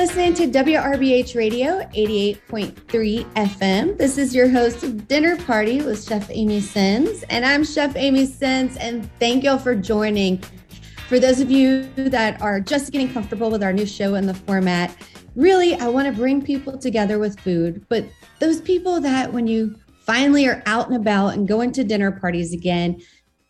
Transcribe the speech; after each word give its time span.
listening 0.00 0.52
to 0.52 0.58
WRBH 0.64 1.36
Radio 1.36 1.80
88.3 1.94 3.24
FM. 3.34 3.98
This 3.98 4.16
is 4.16 4.34
your 4.34 4.48
host 4.48 5.06
Dinner 5.08 5.36
Party 5.44 5.82
with 5.82 6.02
Chef 6.04 6.30
Amy 6.30 6.60
Sins, 6.60 7.22
and 7.30 7.44
I'm 7.44 7.64
Chef 7.64 7.96
Amy 7.96 8.26
Sins, 8.26 8.76
and 8.78 9.10
thank 9.18 9.44
y'all 9.44 9.58
for 9.58 9.74
joining. 9.74 10.38
For 11.08 11.18
those 11.18 11.40
of 11.40 11.50
you 11.50 11.84
that 11.96 12.40
are 12.40 12.60
just 12.60 12.92
getting 12.92 13.12
comfortable 13.12 13.50
with 13.50 13.62
our 13.62 13.72
new 13.72 13.86
show 13.86 14.14
and 14.14 14.28
the 14.28 14.34
format, 14.34 14.96
really, 15.34 15.74
I 15.74 15.88
want 15.88 16.06
to 16.06 16.12
bring 16.12 16.42
people 16.42 16.78
together 16.78 17.18
with 17.18 17.40
food, 17.40 17.84
but 17.88 18.06
those 18.38 18.60
people 18.60 19.00
that 19.00 19.32
when 19.32 19.46
you 19.46 19.76
finally 20.00 20.46
are 20.46 20.62
out 20.66 20.88
and 20.88 20.96
about 20.96 21.34
and 21.34 21.46
going 21.46 21.72
to 21.72 21.84
dinner 21.84 22.10
parties 22.10 22.52
again, 22.52 23.00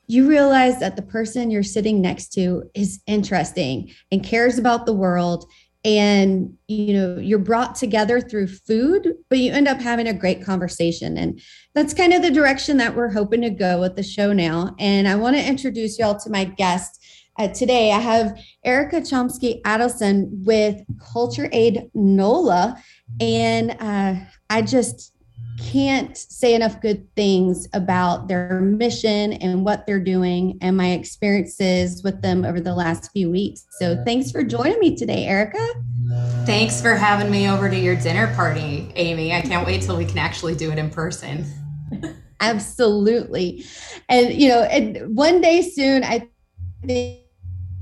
you 0.07 0.29
realize 0.29 0.81
that 0.81 0.97
the 0.97 1.03
person 1.03 1.51
you're 1.51 1.63
sitting 1.63 2.01
next 2.01 2.33
to 2.35 2.65
is 2.75 3.01
interesting 3.07 3.93
and 4.11 4.25
cares 4.25 4.59
about 4.59 4.85
the 4.85 4.93
world. 4.93 5.51
And 5.83 6.59
you 6.69 6.93
know 6.93 7.17
you're 7.19 7.39
brought 7.39 7.75
together 7.75 8.21
through 8.21 8.49
food 8.49 9.15
but 9.31 9.39
you 9.39 9.51
end 9.51 9.67
up 9.67 9.81
having 9.81 10.09
a 10.09 10.13
great 10.13 10.45
conversation. 10.45 11.17
And 11.17 11.41
that's 11.75 11.95
kind 11.95 12.13
of 12.13 12.21
the 12.21 12.31
direction 12.31 12.77
that 12.77 12.95
we're 12.95 13.11
hoping 13.11 13.41
to 13.41 13.49
go 13.49 13.81
with 13.81 13.97
the 13.97 14.03
show 14.03 14.35
now. 14.35 14.75
And 14.79 15.09
i 15.09 15.15
want 15.15 15.37
to 15.37 15.49
introduce 15.49 15.99
y'all 15.99 16.21
to 16.21 16.29
my 16.29 16.45
guest 16.45 17.00
uh, 17.41 17.49
today 17.49 17.91
i 17.91 17.99
have 17.99 18.39
erica 18.65 19.01
chomsky 19.01 19.63
adelson 19.63 20.29
with 20.45 20.83
culture 21.13 21.49
aid 21.53 21.91
nola 21.95 22.77
and 23.19 23.71
uh, 23.81 24.15
i 24.51 24.61
just 24.61 25.15
can't 25.59 26.17
say 26.17 26.55
enough 26.55 26.81
good 26.81 27.07
things 27.15 27.69
about 27.75 28.29
their 28.29 28.61
mission 28.61 29.35
and 29.35 29.65
what 29.65 29.87
they're 29.87 30.03
doing 30.03 30.57
and 30.61 30.77
my 30.77 30.93
experiences 30.93 32.03
with 32.03 32.23
them 32.23 32.47
over 32.47 32.61
the 32.61 32.75
last 32.75 33.13
few 33.13 33.31
weeks. 33.31 33.67
So 33.73 34.03
thanks 34.05 34.31
for 34.31 34.43
joining 34.43 34.79
me 34.79 34.97
today, 34.97 35.27
Erica. 35.27 35.67
Thanks 36.47 36.81
for 36.81 36.95
having 36.95 37.31
me 37.31 37.47
over 37.47 37.69
to 37.69 37.77
your 37.79 37.95
dinner 37.95 38.35
party, 38.35 38.91
Amy. 38.97 39.35
I 39.35 39.43
can't 39.43 39.67
wait 39.67 39.83
till 39.83 39.99
we 39.99 40.07
can 40.07 40.17
actually 40.17 40.55
do 40.55 40.73
it 40.73 40.79
in 40.79 40.89
person. 40.89 41.45
Absolutely. 42.41 43.67
And, 44.09 44.33
you 44.33 44.49
know, 44.49 44.63
and 44.63 45.15
one 45.15 45.43
day 45.43 45.61
soon, 45.61 46.05
I 46.05 46.27
think 46.87 47.21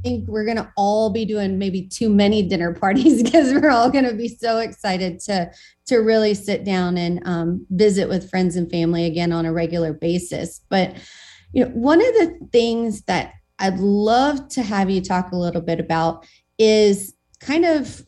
think 0.02 0.28
we're 0.28 0.44
going 0.44 0.56
to 0.56 0.72
all 0.76 1.10
be 1.10 1.24
doing 1.24 1.58
maybe 1.58 1.82
too 1.82 2.08
many 2.08 2.42
dinner 2.42 2.72
parties 2.74 3.22
because 3.24 3.52
we're 3.52 3.70
all 3.70 3.90
going 3.90 4.04
to 4.04 4.14
be 4.14 4.28
so 4.28 4.58
excited 4.58 5.20
to 5.20 5.50
to 5.86 5.98
really 5.98 6.34
sit 6.34 6.64
down 6.64 6.98
and 6.98 7.20
um, 7.26 7.66
visit 7.70 8.08
with 8.08 8.28
friends 8.28 8.56
and 8.56 8.70
family 8.70 9.06
again 9.06 9.32
on 9.32 9.46
a 9.46 9.52
regular 9.52 9.92
basis. 9.92 10.60
But 10.68 10.96
you 11.52 11.64
know 11.64 11.70
one 11.70 12.00
of 12.00 12.14
the 12.14 12.38
things 12.52 13.02
that 13.02 13.32
i'd 13.58 13.78
love 13.78 14.48
to 14.48 14.62
have 14.62 14.90
you 14.90 15.00
talk 15.00 15.32
a 15.32 15.36
little 15.36 15.62
bit 15.62 15.80
about 15.80 16.26
is 16.58 17.14
kind 17.40 17.64
of 17.64 18.04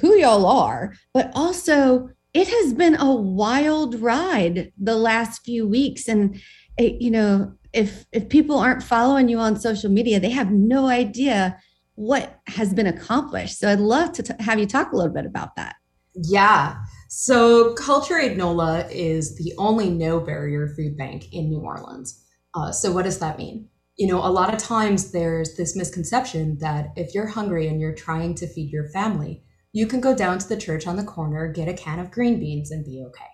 who 0.00 0.14
y'all 0.14 0.46
are 0.46 0.94
but 1.12 1.30
also 1.34 2.08
it 2.34 2.48
has 2.48 2.74
been 2.74 2.96
a 2.96 3.14
wild 3.14 4.00
ride 4.00 4.72
the 4.76 4.96
last 4.96 5.44
few 5.44 5.68
weeks. 5.68 6.08
And 6.08 6.40
you 6.78 7.10
know 7.10 7.54
if 7.74 8.06
if 8.12 8.28
people 8.28 8.58
aren't 8.58 8.82
following 8.82 9.28
you 9.28 9.38
on 9.38 9.58
social 9.58 9.90
media, 9.90 10.20
they 10.20 10.30
have 10.30 10.50
no 10.50 10.86
idea 10.86 11.58
what 11.96 12.40
has 12.46 12.72
been 12.72 12.86
accomplished. 12.86 13.58
So 13.58 13.70
I'd 13.70 13.80
love 13.80 14.12
to 14.12 14.22
t- 14.22 14.34
have 14.40 14.58
you 14.58 14.66
talk 14.66 14.92
a 14.92 14.96
little 14.96 15.12
bit 15.12 15.26
about 15.26 15.56
that. 15.56 15.76
Yeah. 16.14 16.76
So 17.08 17.74
Culture 17.74 18.18
Aid 18.18 18.36
NOLA 18.36 18.88
is 18.90 19.36
the 19.36 19.52
only 19.58 19.90
no 19.90 20.20
barrier 20.20 20.68
food 20.68 20.96
bank 20.96 21.32
in 21.32 21.48
New 21.48 21.60
Orleans. 21.60 22.24
Uh, 22.54 22.72
so 22.72 22.92
what 22.92 23.04
does 23.04 23.18
that 23.18 23.38
mean? 23.38 23.68
You 23.96 24.08
know, 24.08 24.18
a 24.18 24.30
lot 24.30 24.52
of 24.52 24.58
times 24.58 25.12
there's 25.12 25.56
this 25.56 25.76
misconception 25.76 26.58
that 26.60 26.88
if 26.96 27.14
you're 27.14 27.26
hungry 27.26 27.68
and 27.68 27.80
you're 27.80 27.94
trying 27.94 28.34
to 28.36 28.46
feed 28.46 28.70
your 28.70 28.88
family, 28.90 29.44
you 29.72 29.86
can 29.86 30.00
go 30.00 30.16
down 30.16 30.38
to 30.38 30.48
the 30.48 30.56
church 30.56 30.86
on 30.86 30.96
the 30.96 31.04
corner, 31.04 31.52
get 31.52 31.68
a 31.68 31.74
can 31.74 31.98
of 31.98 32.10
green 32.10 32.38
beans, 32.38 32.70
and 32.70 32.84
be 32.84 33.04
okay. 33.08 33.24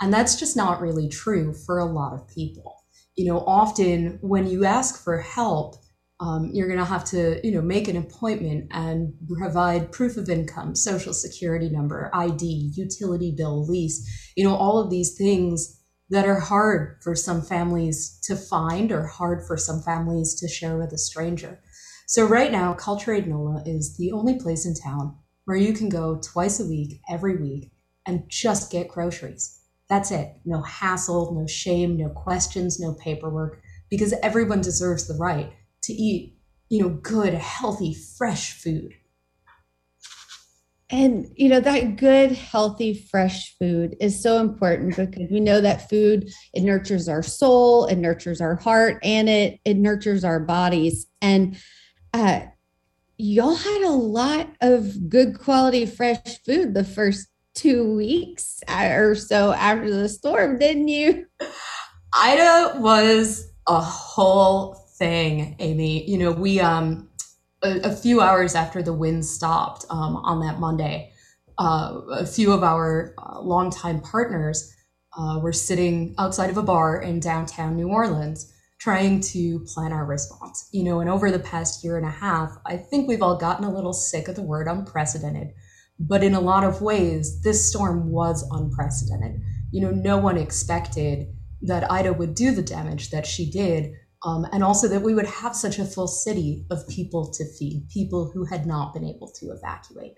And 0.00 0.12
that's 0.12 0.36
just 0.36 0.56
not 0.56 0.80
really 0.80 1.08
true 1.08 1.52
for 1.52 1.78
a 1.78 1.84
lot 1.84 2.14
of 2.14 2.28
people 2.28 2.77
you 3.18 3.24
know, 3.24 3.40
often 3.40 4.16
when 4.22 4.46
you 4.48 4.64
ask 4.64 5.02
for 5.02 5.18
help, 5.18 5.74
um, 6.20 6.50
you're 6.52 6.68
going 6.68 6.78
to 6.78 6.84
have 6.84 7.04
to, 7.06 7.40
you 7.42 7.52
know, 7.52 7.60
make 7.60 7.88
an 7.88 7.96
appointment 7.96 8.68
and 8.70 9.12
provide 9.36 9.90
proof 9.90 10.16
of 10.16 10.28
income, 10.28 10.76
social 10.76 11.12
security 11.12 11.68
number, 11.68 12.12
ID, 12.14 12.72
utility 12.76 13.34
bill, 13.36 13.66
lease, 13.66 14.32
you 14.36 14.44
know, 14.44 14.54
all 14.54 14.78
of 14.78 14.88
these 14.88 15.16
things 15.18 15.82
that 16.10 16.28
are 16.28 16.38
hard 16.38 16.96
for 17.02 17.16
some 17.16 17.42
families 17.42 18.20
to 18.22 18.36
find 18.36 18.92
or 18.92 19.06
hard 19.06 19.44
for 19.48 19.56
some 19.56 19.82
families 19.82 20.36
to 20.36 20.46
share 20.46 20.78
with 20.78 20.92
a 20.92 20.98
stranger. 20.98 21.60
So 22.06 22.24
right 22.24 22.52
now, 22.52 22.72
Culture 22.72 23.12
Aid 23.12 23.26
NOLA 23.26 23.64
is 23.66 23.96
the 23.96 24.12
only 24.12 24.38
place 24.38 24.64
in 24.64 24.74
town 24.74 25.16
where 25.44 25.56
you 25.56 25.72
can 25.72 25.88
go 25.88 26.20
twice 26.22 26.60
a 26.60 26.66
week, 26.66 27.00
every 27.10 27.36
week, 27.36 27.72
and 28.06 28.22
just 28.28 28.70
get 28.70 28.88
groceries. 28.88 29.57
That's 29.88 30.10
it. 30.10 30.34
No 30.44 30.62
hassle, 30.62 31.34
no 31.34 31.46
shame, 31.46 31.96
no 31.96 32.10
questions, 32.10 32.78
no 32.78 32.94
paperwork, 32.94 33.62
because 33.88 34.12
everyone 34.22 34.60
deserves 34.60 35.08
the 35.08 35.14
right 35.14 35.52
to 35.82 35.92
eat, 35.92 36.36
you 36.68 36.82
know, 36.82 36.90
good, 36.90 37.34
healthy, 37.34 37.94
fresh 37.94 38.52
food. 38.52 38.94
And, 40.90 41.30
you 41.36 41.50
know, 41.50 41.60
that 41.60 41.96
good, 41.96 42.32
healthy, 42.32 42.94
fresh 42.94 43.54
food 43.58 43.96
is 44.00 44.22
so 44.22 44.40
important 44.40 44.96
because 44.96 45.30
we 45.30 45.40
know 45.40 45.60
that 45.60 45.88
food, 45.88 46.30
it 46.54 46.62
nurtures 46.62 47.08
our 47.08 47.22
soul, 47.22 47.84
it 47.86 47.96
nurtures 47.96 48.40
our 48.40 48.56
heart, 48.56 48.98
and 49.02 49.28
it, 49.28 49.60
it 49.66 49.76
nurtures 49.76 50.24
our 50.24 50.40
bodies. 50.40 51.06
And, 51.20 51.58
uh, 52.14 52.40
y'all 53.18 53.56
had 53.56 53.82
a 53.82 53.90
lot 53.90 54.48
of 54.62 55.10
good 55.10 55.38
quality 55.38 55.84
fresh 55.84 56.42
food 56.46 56.72
the 56.72 56.84
first 56.84 57.28
two 57.58 57.94
weeks 57.94 58.60
or 58.68 59.14
so 59.14 59.52
after 59.52 59.90
the 59.90 60.08
storm, 60.08 60.58
didn't 60.58 60.88
you? 60.88 61.26
Ida 62.14 62.80
was 62.80 63.52
a 63.66 63.80
whole 63.80 64.74
thing, 64.98 65.56
Amy. 65.58 66.08
You 66.08 66.18
know, 66.18 66.32
we 66.32 66.60
um 66.60 67.08
a, 67.62 67.80
a 67.80 67.96
few 67.96 68.20
hours 68.20 68.54
after 68.54 68.82
the 68.82 68.92
wind 68.92 69.24
stopped 69.24 69.84
um, 69.90 70.16
on 70.16 70.40
that 70.40 70.60
Monday, 70.60 71.12
uh, 71.58 72.00
a 72.10 72.26
few 72.26 72.52
of 72.52 72.62
our 72.62 73.14
uh, 73.18 73.40
longtime 73.40 74.00
partners 74.00 74.74
uh, 75.18 75.40
were 75.42 75.52
sitting 75.52 76.14
outside 76.18 76.50
of 76.50 76.56
a 76.56 76.62
bar 76.62 77.02
in 77.02 77.18
downtown 77.18 77.76
New 77.76 77.88
Orleans 77.88 78.52
trying 78.78 79.20
to 79.20 79.58
plan 79.74 79.92
our 79.92 80.04
response. 80.04 80.68
You 80.70 80.84
know, 80.84 81.00
and 81.00 81.10
over 81.10 81.30
the 81.32 81.40
past 81.40 81.82
year 81.82 81.96
and 81.96 82.06
a 82.06 82.10
half, 82.10 82.56
I 82.64 82.76
think 82.76 83.08
we've 83.08 83.22
all 83.22 83.36
gotten 83.36 83.64
a 83.64 83.74
little 83.74 83.92
sick 83.92 84.28
of 84.28 84.36
the 84.36 84.42
word 84.42 84.68
unprecedented 84.68 85.52
but 85.98 86.22
in 86.22 86.34
a 86.34 86.40
lot 86.40 86.64
of 86.64 86.80
ways, 86.80 87.42
this 87.42 87.68
storm 87.68 88.10
was 88.10 88.46
unprecedented. 88.52 89.40
You 89.70 89.82
know, 89.82 89.90
no 89.90 90.16
one 90.18 90.38
expected 90.38 91.34
that 91.62 91.90
Ida 91.90 92.12
would 92.12 92.34
do 92.34 92.52
the 92.52 92.62
damage 92.62 93.10
that 93.10 93.26
she 93.26 93.50
did, 93.50 93.92
um, 94.24 94.46
and 94.52 94.62
also 94.62 94.86
that 94.88 95.02
we 95.02 95.14
would 95.14 95.26
have 95.26 95.56
such 95.56 95.78
a 95.78 95.84
full 95.84 96.06
city 96.06 96.66
of 96.70 96.86
people 96.88 97.30
to 97.32 97.44
feed, 97.58 97.88
people 97.92 98.30
who 98.32 98.44
had 98.44 98.66
not 98.66 98.94
been 98.94 99.04
able 99.04 99.30
to 99.40 99.46
evacuate. 99.46 100.14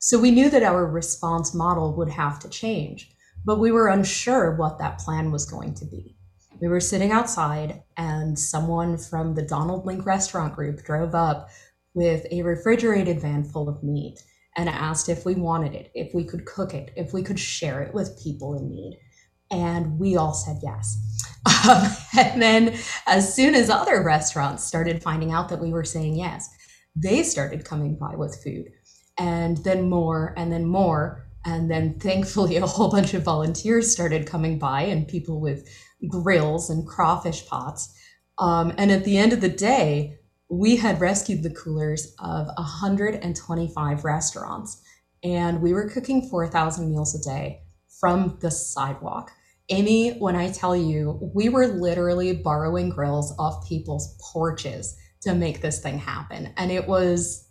So 0.00 0.18
we 0.18 0.30
knew 0.30 0.50
that 0.50 0.62
our 0.62 0.86
response 0.86 1.54
model 1.54 1.96
would 1.96 2.10
have 2.10 2.38
to 2.40 2.48
change, 2.48 3.10
but 3.44 3.60
we 3.60 3.70
were 3.70 3.88
unsure 3.88 4.56
what 4.56 4.78
that 4.78 4.98
plan 4.98 5.30
was 5.30 5.44
going 5.44 5.74
to 5.74 5.84
be. 5.84 6.16
We 6.60 6.68
were 6.68 6.80
sitting 6.80 7.12
outside, 7.12 7.82
and 7.96 8.38
someone 8.38 8.98
from 8.98 9.34
the 9.34 9.42
Donald 9.42 9.86
Link 9.86 10.04
restaurant 10.04 10.54
group 10.54 10.82
drove 10.84 11.14
up 11.14 11.50
with 11.94 12.26
a 12.30 12.42
refrigerated 12.42 13.20
van 13.20 13.44
full 13.44 13.68
of 13.68 13.82
meat 13.82 14.22
and 14.56 14.68
asked 14.68 15.08
if 15.08 15.24
we 15.24 15.34
wanted 15.34 15.74
it, 15.74 15.90
if 15.94 16.14
we 16.14 16.24
could 16.24 16.44
cook 16.44 16.74
it, 16.74 16.92
if 16.96 17.12
we 17.12 17.22
could 17.22 17.38
share 17.38 17.82
it 17.82 17.94
with 17.94 18.20
people 18.22 18.58
in 18.58 18.68
need. 18.68 18.98
And 19.50 19.98
we 19.98 20.16
all 20.16 20.34
said 20.34 20.58
yes. 20.62 20.98
Um, 21.68 21.88
and 22.18 22.40
then, 22.40 22.78
as 23.06 23.34
soon 23.34 23.54
as 23.54 23.68
other 23.68 24.02
restaurants 24.02 24.64
started 24.64 25.02
finding 25.02 25.32
out 25.32 25.48
that 25.48 25.60
we 25.60 25.72
were 25.72 25.84
saying 25.84 26.16
yes, 26.16 26.48
they 26.94 27.22
started 27.22 27.64
coming 27.64 27.96
by 27.96 28.14
with 28.14 28.42
food. 28.42 28.66
And 29.18 29.58
then 29.58 29.88
more, 29.88 30.34
and 30.36 30.52
then 30.52 30.66
more. 30.66 31.26
And 31.44 31.70
then, 31.70 31.98
thankfully, 31.98 32.56
a 32.58 32.66
whole 32.66 32.90
bunch 32.90 33.14
of 33.14 33.24
volunteers 33.24 33.92
started 33.92 34.26
coming 34.26 34.58
by 34.58 34.82
and 34.82 35.08
people 35.08 35.40
with 35.40 35.68
grills 36.08 36.70
and 36.70 36.86
crawfish 36.86 37.46
pots. 37.46 37.94
Um, 38.38 38.72
and 38.78 38.90
at 38.90 39.04
the 39.04 39.18
end 39.18 39.32
of 39.32 39.40
the 39.40 39.48
day, 39.48 40.19
we 40.50 40.76
had 40.76 41.00
rescued 41.00 41.44
the 41.44 41.50
coolers 41.50 42.12
of 42.18 42.48
125 42.58 44.04
restaurants 44.04 44.82
and 45.22 45.62
we 45.62 45.72
were 45.72 45.88
cooking 45.88 46.28
4,000 46.28 46.90
meals 46.90 47.14
a 47.14 47.22
day 47.22 47.62
from 48.00 48.36
the 48.40 48.50
sidewalk. 48.50 49.30
Amy, 49.68 50.18
when 50.18 50.34
I 50.34 50.50
tell 50.50 50.74
you, 50.74 51.30
we 51.34 51.48
were 51.48 51.68
literally 51.68 52.34
borrowing 52.34 52.90
grills 52.90 53.32
off 53.38 53.68
people's 53.68 54.18
porches 54.32 54.96
to 55.20 55.34
make 55.34 55.60
this 55.60 55.80
thing 55.80 55.98
happen. 55.98 56.52
And 56.56 56.72
it 56.72 56.88
was 56.88 57.48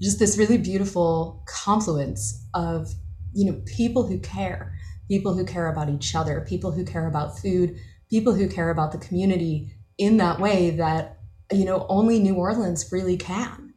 just 0.00 0.18
this 0.18 0.36
really 0.36 0.58
beautiful 0.58 1.44
confluence 1.46 2.44
of, 2.54 2.88
you 3.32 3.50
know, 3.50 3.62
people 3.66 4.04
who 4.04 4.18
care, 4.18 4.74
people 5.06 5.34
who 5.34 5.44
care 5.44 5.70
about 5.70 5.88
each 5.88 6.16
other, 6.16 6.44
people 6.48 6.72
who 6.72 6.84
care 6.84 7.06
about 7.06 7.38
food, 7.38 7.76
people 8.10 8.34
who 8.34 8.48
care 8.48 8.70
about 8.70 8.90
the 8.90 8.98
community 8.98 9.70
in 9.98 10.16
that 10.16 10.40
way 10.40 10.70
that 10.70 11.21
you 11.54 11.64
know 11.64 11.86
only 11.88 12.18
New 12.18 12.34
Orleans 12.34 12.90
really 12.92 13.16
can. 13.16 13.74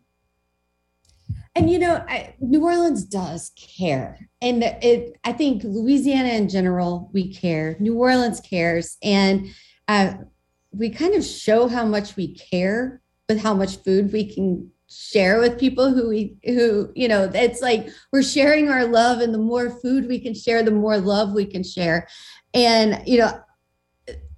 And 1.58 1.70
you 1.70 1.80
know, 1.80 2.04
I, 2.10 2.36
New 2.42 2.66
Orleans 2.66 3.06
does 3.06 3.52
care, 3.56 4.30
and 4.42 4.64
it. 4.64 5.18
I 5.24 5.32
think 5.32 5.64
Louisiana 5.64 6.30
in 6.30 6.50
general, 6.50 7.10
we 7.14 7.34
care. 7.34 7.78
New 7.80 7.96
Orleans 7.96 8.42
cares, 8.42 8.98
and 9.02 9.48
uh, 9.88 10.16
we 10.72 10.90
kind 10.90 11.16
of 11.16 11.24
show 11.24 11.68
how 11.68 11.86
much 11.86 12.16
we 12.16 12.36
care 12.36 13.02
with 13.30 13.42
how 13.42 13.54
much 13.54 13.78
food 13.78 14.12
we 14.12 14.34
can 14.34 14.70
share 14.88 15.40
with 15.40 15.60
people 15.60 15.92
who 15.92 16.10
we 16.10 16.38
who 16.46 16.92
you 16.96 17.08
know 17.08 17.30
it's 17.34 17.62
like 17.62 17.90
we're 18.14 18.22
sharing 18.22 18.70
our 18.70 18.86
love 18.86 19.20
and 19.20 19.34
the 19.34 19.40
more 19.40 19.70
food 19.82 20.08
we 20.08 20.20
can 20.20 20.34
share 20.34 20.62
the 20.62 20.70
more 20.70 21.00
love 21.00 21.34
we 21.34 21.46
can 21.46 21.64
share 21.64 22.08
and 22.54 23.02
you 23.08 23.18
know 23.18 23.32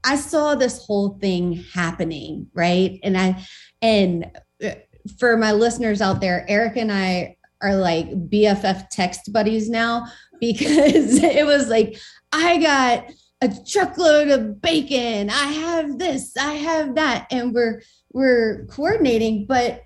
i 0.08 0.16
saw 0.16 0.56
this 0.56 0.86
whole 0.86 1.18
thing 1.20 1.64
happening 1.74 2.48
right? 2.54 3.00
And 3.04 3.18
i 3.18 3.46
and 3.82 4.32
uh, 4.64 4.72
for 5.20 5.38
my 5.38 5.52
listeners 5.52 6.02
out 6.02 6.20
there 6.20 6.46
eric 6.50 6.76
and 6.76 6.92
i 6.92 7.36
are 7.62 7.76
like 7.76 8.10
bff 8.30 8.88
text 8.90 9.32
buddies 9.32 9.70
now 9.70 10.06
because 10.40 11.24
it 11.24 11.46
was 11.46 11.68
like 11.68 11.98
i 12.32 12.58
got 12.58 13.06
a 13.40 13.54
truckload 13.70 14.30
of 14.30 14.60
bacon. 14.64 15.30
I 15.30 15.46
have 15.46 16.00
this 16.00 16.36
i 16.38 16.54
have 16.54 16.96
that. 16.96 17.28
And 17.30 17.54
we're 17.54 17.84
we're 18.12 18.66
coordinating 18.66 19.46
but 19.46 19.84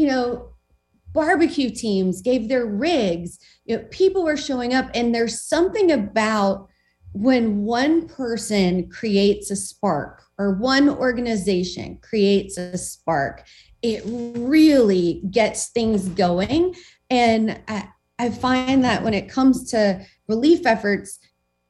you 0.00 0.06
know, 0.06 0.54
barbecue 1.12 1.68
teams 1.70 2.22
gave 2.22 2.48
their 2.48 2.64
rigs. 2.64 3.38
You 3.66 3.76
know, 3.76 3.84
people 3.90 4.24
were 4.24 4.36
showing 4.36 4.72
up, 4.72 4.88
and 4.94 5.14
there's 5.14 5.42
something 5.42 5.90
about 5.90 6.69
when 7.12 7.64
one 7.64 8.06
person 8.08 8.88
creates 8.88 9.50
a 9.50 9.56
spark 9.56 10.22
or 10.38 10.54
one 10.54 10.88
organization 10.88 11.98
creates 12.02 12.56
a 12.56 12.78
spark, 12.78 13.44
it 13.82 14.02
really 14.04 15.22
gets 15.30 15.68
things 15.70 16.08
going. 16.08 16.74
And 17.08 17.60
I, 17.66 17.88
I 18.18 18.30
find 18.30 18.84
that 18.84 19.02
when 19.02 19.14
it 19.14 19.28
comes 19.28 19.70
to 19.70 20.04
relief 20.28 20.66
efforts, 20.66 21.18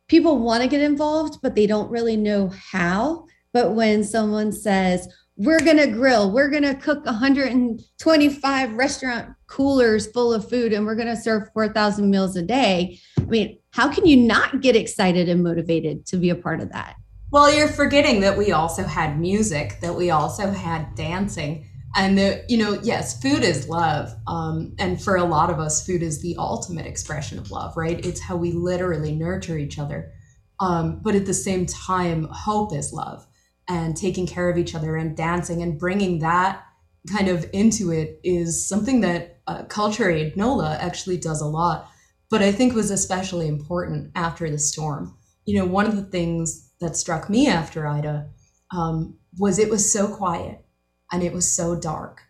people 0.08 0.38
want 0.38 0.62
to 0.62 0.68
get 0.68 0.82
involved, 0.82 1.38
but 1.42 1.54
they 1.54 1.66
don't 1.66 1.90
really 1.90 2.16
know 2.16 2.48
how. 2.48 3.26
But 3.52 3.74
when 3.74 4.04
someone 4.04 4.52
says, 4.52 5.08
we're 5.40 5.60
going 5.60 5.78
to 5.78 5.86
grill. 5.86 6.30
We're 6.30 6.50
going 6.50 6.64
to 6.64 6.74
cook 6.74 7.06
125 7.06 8.74
restaurant 8.74 9.34
coolers 9.46 10.06
full 10.08 10.34
of 10.34 10.46
food 10.46 10.74
and 10.74 10.84
we're 10.84 10.94
going 10.94 11.08
to 11.08 11.16
serve 11.16 11.48
4,000 11.54 12.10
meals 12.10 12.36
a 12.36 12.42
day. 12.42 12.98
I 13.18 13.22
mean, 13.22 13.58
how 13.70 13.90
can 13.90 14.04
you 14.04 14.18
not 14.18 14.60
get 14.60 14.76
excited 14.76 15.30
and 15.30 15.42
motivated 15.42 16.04
to 16.08 16.18
be 16.18 16.28
a 16.28 16.34
part 16.34 16.60
of 16.60 16.70
that? 16.72 16.96
Well, 17.30 17.50
you're 17.50 17.68
forgetting 17.68 18.20
that 18.20 18.36
we 18.36 18.52
also 18.52 18.82
had 18.82 19.18
music, 19.18 19.80
that 19.80 19.94
we 19.94 20.10
also 20.10 20.50
had 20.50 20.94
dancing. 20.94 21.66
And 21.96 22.18
the, 22.18 22.44
you 22.50 22.58
know, 22.58 22.78
yes, 22.82 23.18
food 23.22 23.42
is 23.42 23.66
love. 23.66 24.12
Um, 24.26 24.74
and 24.78 25.02
for 25.02 25.16
a 25.16 25.24
lot 25.24 25.48
of 25.48 25.58
us, 25.58 25.86
food 25.86 26.02
is 26.02 26.20
the 26.20 26.36
ultimate 26.36 26.84
expression 26.84 27.38
of 27.38 27.50
love, 27.50 27.78
right? 27.78 28.04
It's 28.04 28.20
how 28.20 28.36
we 28.36 28.52
literally 28.52 29.16
nurture 29.16 29.56
each 29.56 29.78
other. 29.78 30.12
Um, 30.60 31.00
but 31.02 31.14
at 31.14 31.24
the 31.24 31.32
same 31.32 31.64
time, 31.64 32.28
hope 32.30 32.74
is 32.74 32.92
love 32.92 33.26
and 33.70 33.96
taking 33.96 34.26
care 34.26 34.50
of 34.50 34.58
each 34.58 34.74
other 34.74 34.96
and 34.96 35.16
dancing 35.16 35.62
and 35.62 35.78
bringing 35.78 36.18
that 36.18 36.66
kind 37.08 37.28
of 37.28 37.48
into 37.52 37.92
it 37.92 38.20
is 38.24 38.68
something 38.68 39.00
that 39.00 39.38
uh, 39.46 39.62
Culture 39.62 40.10
Aid 40.10 40.36
NOLA 40.36 40.76
actually 40.80 41.16
does 41.16 41.40
a 41.40 41.46
lot, 41.46 41.88
but 42.30 42.42
I 42.42 42.50
think 42.50 42.74
was 42.74 42.90
especially 42.90 43.46
important 43.46 44.10
after 44.16 44.50
the 44.50 44.58
storm. 44.58 45.16
You 45.46 45.60
know, 45.60 45.66
one 45.66 45.86
of 45.86 45.94
the 45.94 46.02
things 46.02 46.72
that 46.80 46.96
struck 46.96 47.30
me 47.30 47.46
after 47.46 47.86
Ida 47.86 48.28
um, 48.72 49.16
was 49.38 49.60
it 49.60 49.70
was 49.70 49.90
so 49.90 50.08
quiet 50.08 50.64
and 51.12 51.22
it 51.22 51.32
was 51.32 51.48
so 51.48 51.76
dark. 51.76 52.22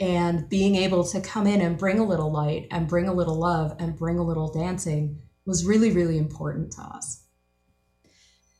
And 0.00 0.48
being 0.48 0.74
able 0.74 1.04
to 1.04 1.20
come 1.20 1.46
in 1.46 1.60
and 1.60 1.78
bring 1.78 2.00
a 2.00 2.06
little 2.06 2.32
light 2.32 2.66
and 2.72 2.88
bring 2.88 3.06
a 3.06 3.14
little 3.14 3.38
love 3.38 3.76
and 3.78 3.96
bring 3.96 4.18
a 4.18 4.24
little 4.24 4.52
dancing 4.52 5.20
was 5.46 5.64
really, 5.64 5.92
really 5.92 6.18
important 6.18 6.72
to 6.72 6.80
us 6.82 7.19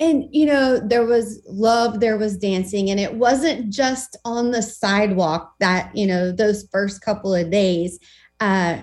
and 0.01 0.25
you 0.33 0.47
know 0.47 0.81
there 0.81 1.05
was 1.05 1.43
love 1.47 2.01
there 2.01 2.19
was 2.19 2.39
dancing 2.39 2.91
and 2.91 2.99
it 2.99 3.15
wasn't 3.15 3.71
just 3.71 4.17
on 4.25 4.51
the 4.51 4.63
sidewalk 4.63 5.55
that 5.61 5.95
you 5.95 6.07
know 6.07 6.33
those 6.33 6.67
first 6.73 7.03
couple 7.03 7.35
of 7.35 7.51
days. 7.51 7.99
Uh, 8.41 8.81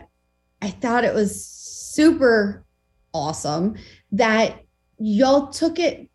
i 0.62 0.70
thought 0.70 1.04
it 1.04 1.14
was 1.14 1.44
super 1.46 2.64
awesome 3.14 3.76
that 4.12 4.62
y'all 5.00 5.48
took 5.48 5.80
it 5.80 6.10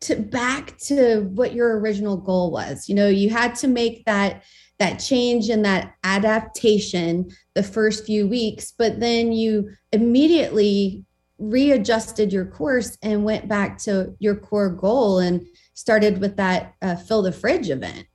to 0.00 0.16
back 0.16 0.76
to 0.78 1.28
what 1.34 1.52
your 1.52 1.78
original 1.78 2.16
goal 2.16 2.50
was. 2.50 2.88
You 2.88 2.94
know 2.94 3.08
you 3.08 3.30
had 3.30 3.54
to 3.56 3.68
make 3.68 4.04
that 4.06 4.42
that 4.78 4.96
change 4.96 5.50
and 5.50 5.64
that 5.64 5.94
adaptation 6.04 7.28
the 7.54 7.62
first 7.62 8.06
few 8.06 8.26
weeks 8.26 8.72
but 8.76 8.98
then 8.98 9.30
you 9.30 9.70
immediately 9.92 11.04
readjusted 11.40 12.32
your 12.32 12.44
course 12.44 12.96
and 13.02 13.24
went 13.24 13.48
back 13.48 13.78
to 13.78 14.14
your 14.18 14.36
core 14.36 14.70
goal 14.70 15.18
and 15.18 15.44
started 15.74 16.20
with 16.20 16.36
that 16.36 16.74
uh, 16.82 16.94
fill 16.94 17.22
the 17.22 17.32
fridge 17.32 17.70
event. 17.70 18.06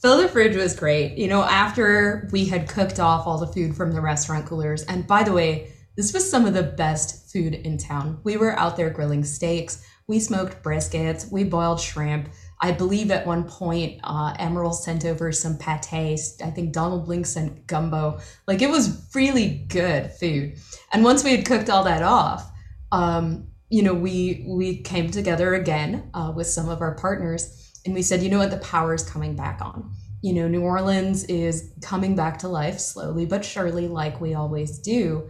Fill 0.00 0.18
the 0.22 0.28
fridge 0.28 0.54
was 0.54 0.76
great. 0.76 1.18
You 1.18 1.26
know 1.26 1.42
after 1.42 2.28
we 2.30 2.46
had 2.46 2.68
cooked 2.68 3.00
off 3.00 3.26
all 3.26 3.38
the 3.38 3.48
food 3.48 3.74
from 3.74 3.92
the 3.92 4.00
restaurant 4.00 4.46
coolers 4.46 4.84
and 4.84 5.06
by 5.06 5.24
the 5.24 5.32
way 5.32 5.72
this 5.96 6.12
was 6.12 6.30
some 6.30 6.46
of 6.46 6.54
the 6.54 6.62
best 6.62 7.32
food 7.32 7.54
in 7.54 7.76
town. 7.76 8.20
We 8.22 8.36
were 8.36 8.56
out 8.56 8.76
there 8.76 8.90
grilling 8.90 9.24
steaks. 9.24 9.84
We 10.06 10.20
smoked 10.20 10.62
briskets. 10.62 11.30
We 11.32 11.42
boiled 11.42 11.80
shrimp 11.80 12.28
I 12.60 12.72
believe 12.72 13.10
at 13.10 13.26
one 13.26 13.44
point 13.44 14.00
uh, 14.02 14.34
Emeril 14.34 14.74
sent 14.74 15.04
over 15.04 15.30
some 15.30 15.56
pate. 15.58 16.18
I 16.44 16.50
think 16.50 16.72
Donald 16.72 17.06
Link 17.06 17.26
sent 17.26 17.66
gumbo. 17.66 18.18
Like 18.46 18.62
it 18.62 18.70
was 18.70 19.08
really 19.14 19.66
good 19.68 20.10
food. 20.12 20.56
And 20.92 21.04
once 21.04 21.22
we 21.22 21.36
had 21.36 21.46
cooked 21.46 21.70
all 21.70 21.84
that 21.84 22.02
off, 22.02 22.50
um, 22.90 23.46
you 23.70 23.82
know, 23.82 23.94
we 23.94 24.44
we 24.48 24.78
came 24.78 25.10
together 25.10 25.54
again 25.54 26.10
uh, 26.14 26.32
with 26.34 26.46
some 26.46 26.68
of 26.68 26.80
our 26.80 26.94
partners, 26.94 27.72
and 27.84 27.94
we 27.94 28.02
said, 28.02 28.22
you 28.22 28.30
know 28.30 28.38
what, 28.38 28.50
the 28.50 28.58
power 28.58 28.94
is 28.94 29.08
coming 29.08 29.36
back 29.36 29.60
on. 29.60 29.92
You 30.22 30.32
know, 30.32 30.48
New 30.48 30.62
Orleans 30.62 31.24
is 31.24 31.72
coming 31.80 32.16
back 32.16 32.38
to 32.38 32.48
life 32.48 32.80
slowly 32.80 33.24
but 33.24 33.44
surely, 33.44 33.86
like 33.86 34.20
we 34.20 34.34
always 34.34 34.78
do. 34.80 35.28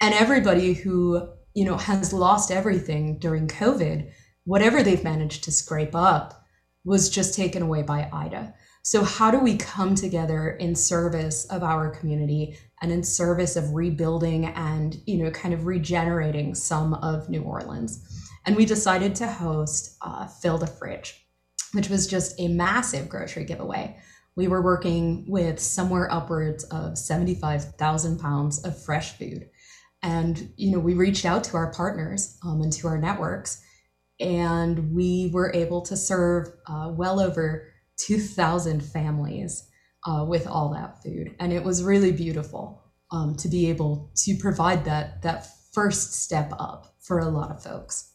And 0.00 0.12
everybody 0.14 0.74
who 0.74 1.28
you 1.54 1.64
know 1.64 1.78
has 1.78 2.12
lost 2.12 2.50
everything 2.50 3.18
during 3.20 3.48
COVID, 3.48 4.10
whatever 4.44 4.82
they've 4.82 5.04
managed 5.04 5.44
to 5.44 5.52
scrape 5.52 5.94
up 5.94 6.37
was 6.84 7.10
just 7.10 7.34
taken 7.34 7.62
away 7.62 7.82
by 7.82 8.08
Ida. 8.12 8.54
So, 8.82 9.04
how 9.04 9.30
do 9.30 9.38
we 9.38 9.56
come 9.56 9.94
together 9.94 10.50
in 10.50 10.74
service 10.74 11.44
of 11.46 11.62
our 11.62 11.90
community 11.90 12.56
and 12.80 12.90
in 12.90 13.02
service 13.02 13.56
of 13.56 13.74
rebuilding 13.74 14.46
and, 14.46 14.96
you 15.06 15.22
know, 15.22 15.30
kind 15.30 15.52
of 15.52 15.66
regenerating 15.66 16.54
some 16.54 16.94
of 16.94 17.28
New 17.28 17.42
Orleans? 17.42 18.02
And 18.46 18.56
we 18.56 18.64
decided 18.64 19.14
to 19.16 19.26
host 19.26 19.96
uh, 20.00 20.26
Fill 20.26 20.56
the 20.56 20.66
Fridge, 20.66 21.26
which 21.72 21.90
was 21.90 22.06
just 22.06 22.40
a 22.40 22.48
massive 22.48 23.08
grocery 23.08 23.44
giveaway. 23.44 23.98
We 24.36 24.48
were 24.48 24.62
working 24.62 25.26
with 25.28 25.58
somewhere 25.58 26.10
upwards 26.10 26.64
of 26.64 26.96
75,000 26.96 28.18
pounds 28.18 28.64
of 28.64 28.82
fresh 28.82 29.18
food. 29.18 29.50
And, 30.02 30.50
you 30.56 30.70
know, 30.70 30.78
we 30.78 30.94
reached 30.94 31.26
out 31.26 31.44
to 31.44 31.56
our 31.56 31.72
partners 31.72 32.38
um, 32.42 32.62
and 32.62 32.72
to 32.74 32.86
our 32.86 32.98
networks 32.98 33.60
and 34.20 34.92
we 34.92 35.30
were 35.32 35.52
able 35.54 35.80
to 35.82 35.96
serve 35.96 36.48
uh, 36.66 36.90
well 36.92 37.20
over 37.20 37.68
2,000 37.98 38.80
families 38.80 39.68
uh, 40.06 40.24
with 40.24 40.46
all 40.46 40.72
that 40.72 41.02
food, 41.02 41.34
and 41.40 41.52
it 41.52 41.62
was 41.62 41.82
really 41.82 42.12
beautiful 42.12 42.82
um, 43.10 43.34
to 43.36 43.48
be 43.48 43.68
able 43.68 44.10
to 44.14 44.36
provide 44.36 44.84
that 44.84 45.22
that 45.22 45.46
first 45.72 46.14
step 46.14 46.52
up 46.58 46.94
for 47.00 47.18
a 47.18 47.28
lot 47.28 47.50
of 47.50 47.62
folks. 47.62 48.12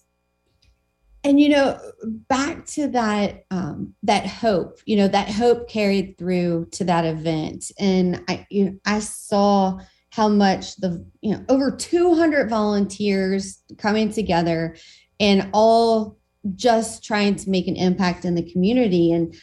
And 1.25 1.39
you 1.39 1.50
know, 1.50 1.79
back 2.27 2.65
to 2.67 2.88
that 2.89 3.45
um, 3.51 3.93
that 4.03 4.27
hope, 4.27 4.79
you 4.86 4.98
know, 4.98 5.07
that 5.07 5.29
hope 5.29 5.69
carried 5.69 6.17
through 6.17 6.67
to 6.72 6.83
that 6.86 7.05
event, 7.05 7.72
and 7.79 8.24
I 8.27 8.45
you 8.50 8.65
know, 8.65 8.77
I 8.86 9.00
saw 9.00 9.79
how 10.10 10.27
much 10.27 10.75
the 10.77 11.05
you 11.22 11.31
know 11.31 11.43
over 11.50 11.72
200 11.72 12.50
volunteers 12.50 13.63
coming 13.77 14.12
together 14.12 14.75
and 15.24 15.50
all 15.53 16.18
just 16.56 17.03
trying 17.03 17.36
to 17.38 17.50
make 17.50 17.68
an 17.68 17.77
impact 17.77 18.25
in 18.25 18.36
the 18.36 18.51
community. 18.51 19.13
And 19.13 19.34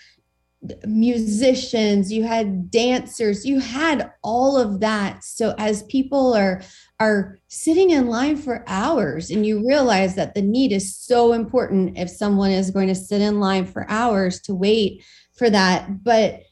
musicians 0.87 2.13
you 2.13 2.23
had 2.23 2.71
dancers 2.71 3.47
you 3.47 3.61
had 3.61 4.13
all 4.23 4.59
of 4.59 4.81
that. 4.81 5.25
So 5.25 5.55
as 5.57 5.85
people 5.85 6.35
are 6.35 6.61
are 7.01 7.39
sitting 7.49 7.91
in 7.91 8.09
line 8.09 8.37
for 8.37 8.63
hours 8.67 9.31
and 9.31 9.47
you 9.47 9.67
realize 9.67 10.17
that 10.17 10.35
the 10.35 10.43
need 10.43 10.71
is 10.71 10.95
so 10.95 11.33
important 11.33 11.97
if 11.97 12.11
someone 12.11 12.51
is 12.51 12.71
going 12.71 12.89
to 12.89 12.95
sit 12.95 13.23
in 13.23 13.41
line 13.41 13.65
for 13.65 13.91
hours 13.91 14.39
to 14.43 14.55
wait 14.55 15.03
for 15.33 15.49
that. 15.49 16.05
But 16.05 16.43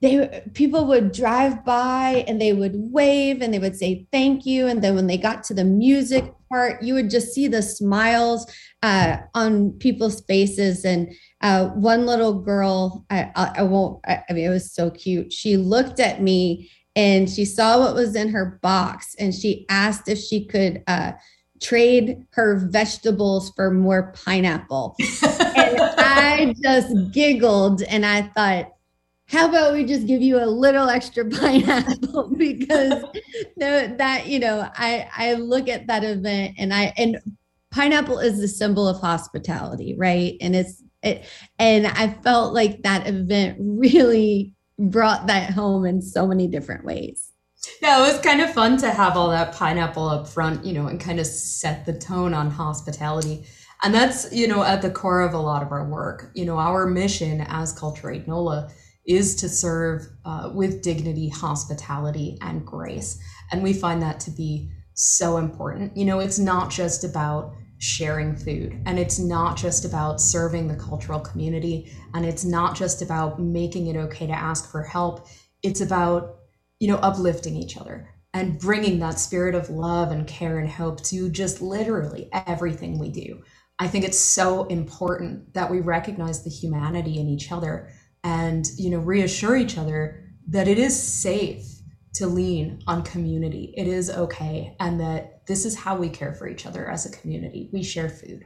they 0.00 0.42
people 0.54 0.86
would 0.86 1.12
drive 1.12 1.62
by 1.62 2.24
and 2.26 2.40
they 2.40 2.54
would 2.54 2.72
wave 2.74 3.42
and 3.42 3.52
they 3.52 3.58
would 3.58 3.76
say 3.76 4.06
thank 4.10 4.46
you. 4.46 4.66
And 4.66 4.80
then 4.80 4.94
when 4.94 5.08
they 5.08 5.18
got 5.18 5.44
to 5.44 5.54
the 5.54 5.64
music 5.64 6.32
part 6.48 6.82
you 6.82 6.94
would 6.94 7.10
just 7.10 7.34
see 7.34 7.48
the 7.48 7.60
smiles 7.62 8.50
uh, 8.82 9.18
on 9.34 9.72
people's 9.72 10.20
faces. 10.22 10.84
And 10.84 11.12
uh, 11.40 11.68
one 11.68 12.06
little 12.06 12.34
girl 12.40 13.04
i, 13.10 13.30
I 13.36 13.62
won't 13.62 14.00
I, 14.06 14.22
I 14.28 14.32
mean 14.32 14.44
it 14.44 14.50
was 14.50 14.72
so 14.72 14.90
cute. 14.90 15.32
She 15.32 15.56
looked 15.56 16.00
at 16.00 16.22
me 16.22 16.70
and 16.96 17.30
she 17.30 17.44
saw 17.44 17.78
what 17.78 17.94
was 17.94 18.16
in 18.16 18.28
her 18.30 18.58
box 18.62 19.14
and 19.18 19.34
she 19.34 19.66
asked 19.68 20.08
if 20.08 20.18
she 20.18 20.44
could 20.44 20.82
uh, 20.88 21.12
trade 21.62 22.26
her 22.32 22.56
vegetables 22.56 23.52
for 23.54 23.70
more 23.70 24.12
pineapple. 24.24 24.96
And 25.22 25.80
i 25.98 26.54
just 26.62 26.94
giggled 27.12 27.82
and 27.82 28.06
i 28.06 28.22
thought 28.22 28.72
how 29.26 29.46
about 29.48 29.74
we 29.74 29.84
just 29.84 30.06
give 30.06 30.22
you 30.22 30.42
a 30.42 30.46
little 30.46 30.88
extra 30.88 31.24
pineapple? 31.30 32.34
Because 32.36 33.04
that 33.56 34.26
you 34.26 34.38
know 34.38 34.68
i 34.74 35.08
i 35.16 35.34
look 35.34 35.68
at 35.68 35.86
that 35.86 36.02
event 36.02 36.54
and 36.58 36.72
i 36.72 36.92
and 36.96 37.18
pineapple 37.70 38.18
is 38.18 38.40
the 38.40 38.48
symbol 38.48 38.88
of 38.88 39.00
hospitality 39.00 39.94
right? 39.98 40.34
And 40.40 40.54
it's 40.56 40.82
it 41.02 41.24
and 41.60 41.86
i 41.86 42.08
felt 42.24 42.52
like 42.52 42.82
that 42.82 43.06
event 43.06 43.56
really 43.60 44.52
brought 44.78 45.28
that 45.28 45.50
home 45.50 45.84
in 45.84 46.02
so 46.02 46.26
many 46.26 46.48
different 46.48 46.84
ways. 46.84 47.32
Yeah 47.82 47.98
it 47.98 48.12
was 48.12 48.20
kind 48.20 48.40
of 48.40 48.52
fun 48.52 48.76
to 48.78 48.90
have 48.90 49.16
all 49.16 49.30
that 49.30 49.54
pineapple 49.54 50.08
up 50.08 50.28
front 50.28 50.64
you 50.64 50.72
know 50.72 50.86
and 50.86 51.00
kind 51.00 51.20
of 51.20 51.26
set 51.26 51.86
the 51.86 51.96
tone 51.98 52.34
on 52.34 52.50
hospitality. 52.50 53.44
And 53.82 53.94
that's 53.94 54.32
you 54.32 54.48
know 54.48 54.62
at 54.62 54.82
the 54.82 54.90
core 54.90 55.20
of 55.20 55.34
a 55.34 55.38
lot 55.38 55.62
of 55.62 55.70
our 55.70 55.88
work. 55.88 56.30
You 56.34 56.44
know 56.44 56.58
our 56.58 56.86
mission 56.86 57.42
as 57.42 57.72
culture 57.72 58.10
aid 58.10 58.26
nola 58.26 58.70
is 59.08 59.34
to 59.36 59.48
serve 59.48 60.06
uh, 60.26 60.50
with 60.54 60.82
dignity, 60.82 61.30
hospitality, 61.30 62.36
and 62.42 62.64
grace. 62.64 63.18
And 63.50 63.62
we 63.62 63.72
find 63.72 64.02
that 64.02 64.20
to 64.20 64.30
be 64.30 64.70
so 64.98 65.36
important. 65.36 65.96
You 65.96 66.04
know, 66.04 66.20
it's 66.20 66.38
not 66.38 66.70
just 66.70 67.04
about 67.04 67.54
sharing 67.78 68.34
food 68.34 68.80
and 68.86 68.98
it's 68.98 69.18
not 69.18 69.56
just 69.56 69.84
about 69.84 70.20
serving 70.20 70.66
the 70.66 70.74
cultural 70.74 71.20
community 71.20 71.92
and 72.14 72.26
it's 72.26 72.44
not 72.44 72.74
just 72.76 73.02
about 73.02 73.40
making 73.40 73.86
it 73.86 73.96
okay 73.96 74.26
to 74.26 74.32
ask 74.32 74.70
for 74.70 74.82
help. 74.82 75.28
It's 75.62 75.80
about, 75.80 76.38
you 76.80 76.88
know, 76.88 76.96
uplifting 76.96 77.54
each 77.54 77.76
other 77.76 78.08
and 78.34 78.58
bringing 78.58 78.98
that 78.98 79.18
spirit 79.18 79.54
of 79.54 79.70
love 79.70 80.10
and 80.10 80.26
care 80.26 80.58
and 80.58 80.68
hope 80.68 81.02
to 81.04 81.30
just 81.30 81.62
literally 81.62 82.28
everything 82.32 82.98
we 82.98 83.10
do. 83.10 83.42
I 83.78 83.86
think 83.86 84.04
it's 84.04 84.18
so 84.18 84.64
important 84.64 85.54
that 85.54 85.70
we 85.70 85.80
recognize 85.80 86.42
the 86.42 86.50
humanity 86.50 87.18
in 87.18 87.28
each 87.28 87.52
other 87.52 87.90
and 88.24 88.66
you 88.76 88.90
know 88.90 88.98
reassure 88.98 89.56
each 89.56 89.78
other 89.78 90.24
that 90.48 90.66
it 90.66 90.78
is 90.78 91.00
safe 91.00 91.77
to 92.18 92.26
lean 92.26 92.80
on 92.86 93.02
community. 93.02 93.72
It 93.76 93.86
is 93.86 94.10
okay 94.10 94.74
and 94.80 95.00
that 95.00 95.46
this 95.46 95.64
is 95.64 95.76
how 95.76 95.96
we 95.96 96.08
care 96.08 96.34
for 96.34 96.48
each 96.48 96.66
other 96.66 96.90
as 96.90 97.06
a 97.06 97.12
community. 97.12 97.70
We 97.72 97.82
share 97.82 98.08
food. 98.08 98.44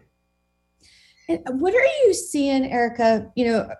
And 1.28 1.60
what 1.60 1.74
are 1.74 1.86
you 2.04 2.12
seeing 2.12 2.70
erica 2.70 3.30
you 3.36 3.46
know 3.46 3.70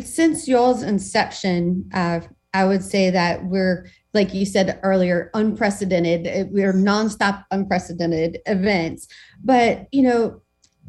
since 0.00 0.48
y'all's 0.48 0.82
inception 0.82 1.88
uh, 1.94 2.20
i 2.52 2.64
would 2.64 2.82
say 2.82 3.10
that 3.10 3.44
we're 3.44 3.86
like 4.12 4.34
you 4.34 4.44
said 4.44 4.80
earlier 4.82 5.30
unprecedented 5.34 6.50
we're 6.50 6.72
nonstop 6.72 7.44
unprecedented 7.50 8.38
events. 8.46 9.06
But 9.42 9.86
you 9.92 10.02
know 10.02 10.42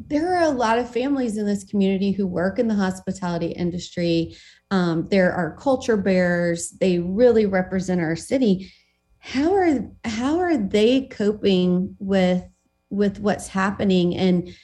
there 0.08 0.34
are 0.36 0.42
a 0.42 0.50
lot 0.50 0.78
of 0.78 0.90
families 0.90 1.36
in 1.36 1.46
this 1.46 1.64
community 1.64 2.12
who 2.12 2.26
work 2.26 2.58
in 2.58 2.66
the 2.66 2.74
hospitality 2.74 3.48
industry. 3.48 4.36
Um, 4.72 5.06
there 5.10 5.30
are 5.34 5.54
culture 5.58 5.98
bearers. 5.98 6.70
They 6.70 6.98
really 6.98 7.44
represent 7.44 8.00
our 8.00 8.16
city. 8.16 8.72
How 9.18 9.52
are 9.52 9.90
how 10.04 10.40
are 10.40 10.56
they 10.56 11.02
coping 11.02 11.94
with 11.98 12.42
with 12.88 13.20
what's 13.20 13.48
happening 13.48 14.16
and 14.16 14.54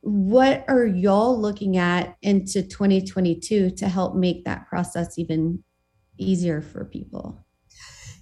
what 0.00 0.64
are 0.68 0.86
y'all 0.86 1.38
looking 1.38 1.76
at 1.76 2.16
into 2.22 2.62
2022 2.62 3.72
to 3.72 3.88
help 3.88 4.14
make 4.14 4.46
that 4.46 4.66
process 4.68 5.18
even 5.18 5.62
easier 6.16 6.62
for 6.62 6.86
people? 6.86 7.44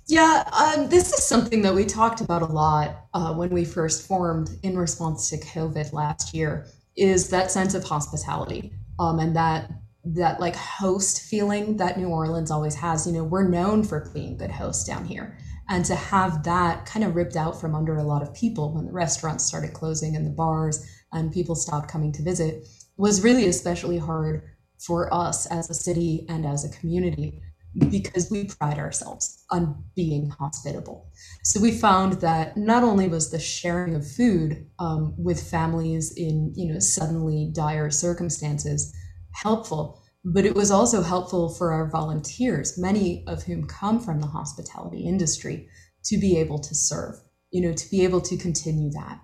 Yeah, 0.09 0.49
um, 0.53 0.89
this 0.89 1.13
is 1.13 1.25
something 1.25 1.63
that 1.63 1.75
we 1.75 1.85
talked 1.85 2.21
about 2.21 2.43
a 2.43 2.47
lot 2.47 3.05
uh, 3.15 3.35
when 3.35 3.51
we 3.51 3.65
first 3.65 4.07
formed 4.07 4.51
in 4.65 4.77
response 4.77 5.31
to 5.31 5.39
COVID 5.39 5.93
last 5.93 6.35
year. 6.35 6.67
Is 6.97 7.29
that 7.29 7.53
sense 7.53 7.75
of 7.75 7.85
hospitality 7.85 8.73
um, 8.99 9.21
and 9.21 9.37
that 9.37 9.71
that 10.15 10.41
like 10.41 10.57
host 10.57 11.23
feeling 11.23 11.77
that 11.79 11.99
New 11.99 12.09
Orleans 12.09 12.51
always 12.51 12.75
has. 12.77 13.07
You 13.07 13.13
know, 13.13 13.25
we're 13.25 13.49
known 13.49 13.83
for 13.83 14.11
being 14.15 14.37
good 14.37 14.51
hosts 14.51 14.85
down 14.85 15.05
here, 15.05 15.37
and 15.69 15.85
to 15.85 15.95
have 15.95 16.45
that 16.45 16.87
kind 16.87 17.05
of 17.05 17.17
ripped 17.17 17.37
out 17.37 17.61
from 17.61 17.75
under 17.75 17.97
a 17.97 18.05
lot 18.05 18.23
of 18.23 18.35
people 18.35 18.75
when 18.75 18.87
the 18.87 18.93
restaurants 18.93 19.45
started 19.45 19.73
closing 19.73 20.17
and 20.17 20.27
the 20.27 20.31
bars 20.31 20.87
and 21.13 21.33
people 21.33 21.55
stopped 21.55 21.91
coming 21.91 22.13
to 22.13 22.23
visit 22.23 22.67
was 22.97 23.23
really 23.23 23.47
especially 23.47 23.99
hard 23.99 24.43
for 24.79 25.13
us 25.13 25.47
as 25.47 25.71
a 25.71 25.75
city 25.75 26.25
and 26.29 26.47
as 26.47 26.65
a 26.65 26.79
community 26.79 27.41
because 27.79 28.31
we 28.31 28.45
pride 28.45 28.79
ourselves 28.79 29.45
on 29.51 29.85
being 29.95 30.31
hospitable. 30.31 31.11
So 31.43 31.61
we 31.61 31.73
found 31.73 32.15
that 32.15 32.57
not 32.57 32.83
only 32.83 33.09
was 33.09 33.31
the 33.31 33.39
sharing 33.39 33.95
of 33.95 34.11
food 34.11 34.67
um, 34.79 35.15
with 35.19 35.43
families 35.43 36.13
in 36.17 36.53
you 36.57 36.73
know 36.73 36.79
suddenly 36.79 37.51
dire 37.53 37.91
circumstances 37.91 38.95
helpful, 39.43 40.03
but 40.25 40.45
it 40.45 40.55
was 40.55 40.71
also 40.71 41.03
helpful 41.03 41.49
for 41.49 41.73
our 41.73 41.89
volunteers, 41.89 42.79
many 42.79 43.25
of 43.27 43.43
whom 43.43 43.67
come 43.67 44.01
from 44.01 44.21
the 44.21 44.27
hospitality 44.27 45.05
industry, 45.07 45.69
to 46.05 46.19
be 46.19 46.39
able 46.39 46.59
to 46.59 46.75
serve. 46.75 47.15
You 47.51 47.63
know, 47.63 47.73
to 47.73 47.91
be 47.91 48.05
able 48.05 48.21
to 48.23 48.37
continue 48.37 48.91
that. 48.91 49.21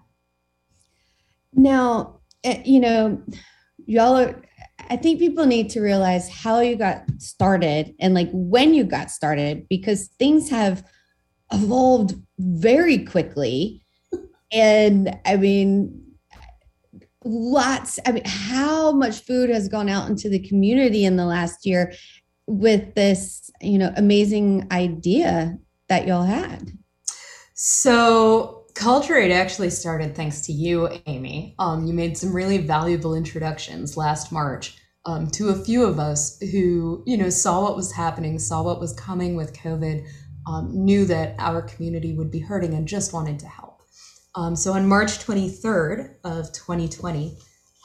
Now, 1.53 2.21
eh, 2.45 2.63
you 2.65 2.81
know, 2.81 3.23
y'all 3.85 4.17
are 4.17 4.43
I 4.91 4.97
think 4.97 5.19
people 5.19 5.47
need 5.47 5.71
to 5.71 5.81
realize 5.81 6.29
how 6.29 6.61
you 6.61 6.77
got 6.77 7.05
started 7.19 7.95
and 7.99 8.15
like 8.15 8.29
when 8.33 8.75
you 8.75 8.85
got 8.85 9.11
started 9.11 9.67
because 9.69 10.09
things 10.19 10.51
have 10.51 10.85
evolved 11.53 12.15
very 12.39 12.99
quickly. 12.99 13.81
And 14.55 15.19
I 15.25 15.37
mean, 15.37 16.02
lots, 17.25 17.99
I 18.07 18.13
mean, 18.13 18.25
how 18.27 18.93
much 18.93 19.25
food 19.25 19.51
has 19.51 19.69
gone 19.69 19.89
out 19.89 20.09
into 20.09 20.29
the 20.29 20.47
community 20.47 21.05
in 21.05 21.17
the 21.17 21.25
last 21.25 21.67
year 21.67 21.93
with 22.47 22.95
this, 22.95 23.51
you 23.61 23.79
know, 23.79 23.93
amazing 23.97 24.67
idea 24.71 25.59
that 25.89 26.07
y'all 26.07 26.25
had? 26.25 26.73
So 27.55 28.67
Culture 28.75 29.17
Aid 29.17 29.31
actually 29.31 29.71
started 29.71 30.17
thanks 30.17 30.41
to 30.43 30.53
you, 30.53 30.89
Amy. 31.07 31.55
Um, 31.59 31.87
you 31.87 31.93
made 31.93 32.17
some 32.17 32.35
really 32.35 32.59
valuable 32.59 33.15
introductions 33.15 33.97
last 33.97 34.33
March 34.33 34.77
um, 35.05 35.29
to 35.29 35.51
a 35.51 35.65
few 35.65 35.85
of 35.85 35.99
us 35.99 36.41
who, 36.41 37.03
you 37.07 37.17
know, 37.17 37.29
saw 37.29 37.63
what 37.63 37.77
was 37.77 37.93
happening, 37.93 38.39
saw 38.39 38.63
what 38.63 38.81
was 38.81 38.95
coming 38.95 39.37
with 39.37 39.57
COVID, 39.57 40.07
um, 40.47 40.71
knew 40.73 41.05
that 41.05 41.35
our 41.39 41.63
community 41.63 42.15
would 42.15 42.31
be 42.31 42.41
hurting, 42.41 42.75
and 42.75 42.89
just 42.89 43.13
wanted 43.13 43.39
to 43.41 43.47
help. 43.47 43.72
Um, 44.35 44.57
so 44.57 44.73
on 44.73 44.89
March 44.89 45.19
23rd 45.19 46.15
of 46.25 46.53
2020, 46.53 47.37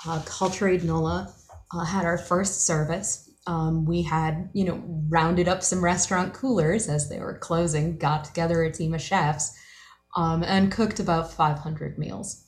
uh, 0.05 0.21
Culture 0.25 0.67
Aid 0.67 0.83
NOLA 0.83 1.33
uh, 1.73 1.83
had 1.83 2.05
our 2.05 2.17
first 2.17 2.65
service. 2.65 3.29
Um, 3.47 3.85
we 3.85 4.01
had, 4.01 4.49
you 4.53 4.65
know, 4.65 4.81
rounded 5.09 5.47
up 5.47 5.61
some 5.61 5.83
restaurant 5.83 6.33
coolers 6.33 6.87
as 6.87 7.09
they 7.09 7.19
were 7.19 7.37
closing, 7.37 7.97
got 7.97 8.23
together 8.23 8.63
a 8.63 8.71
team 8.71 8.93
of 8.93 9.01
chefs 9.01 9.53
um, 10.15 10.43
and 10.43 10.71
cooked 10.71 10.99
about 10.99 11.33
500 11.33 11.97
meals. 11.97 12.43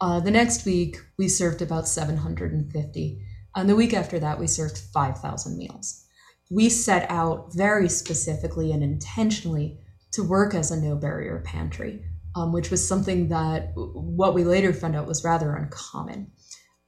Uh, 0.00 0.20
the 0.20 0.30
next 0.30 0.64
week, 0.64 0.96
we 1.18 1.28
served 1.28 1.62
about 1.62 1.86
750. 1.86 3.22
And 3.56 3.68
the 3.68 3.76
week 3.76 3.94
after 3.94 4.18
that, 4.18 4.38
we 4.38 4.46
served 4.46 4.78
5,000 4.78 5.56
meals. 5.56 6.04
We 6.50 6.68
set 6.68 7.10
out 7.10 7.54
very 7.54 7.88
specifically 7.88 8.72
and 8.72 8.82
intentionally 8.82 9.78
to 10.12 10.22
work 10.22 10.54
as 10.54 10.70
a 10.70 10.80
no 10.80 10.96
barrier 10.96 11.42
pantry, 11.44 12.04
um, 12.34 12.52
which 12.52 12.70
was 12.70 12.86
something 12.86 13.28
that 13.28 13.72
what 13.74 14.34
we 14.34 14.44
later 14.44 14.72
found 14.72 14.96
out 14.96 15.06
was 15.06 15.24
rather 15.24 15.54
uncommon. 15.54 16.32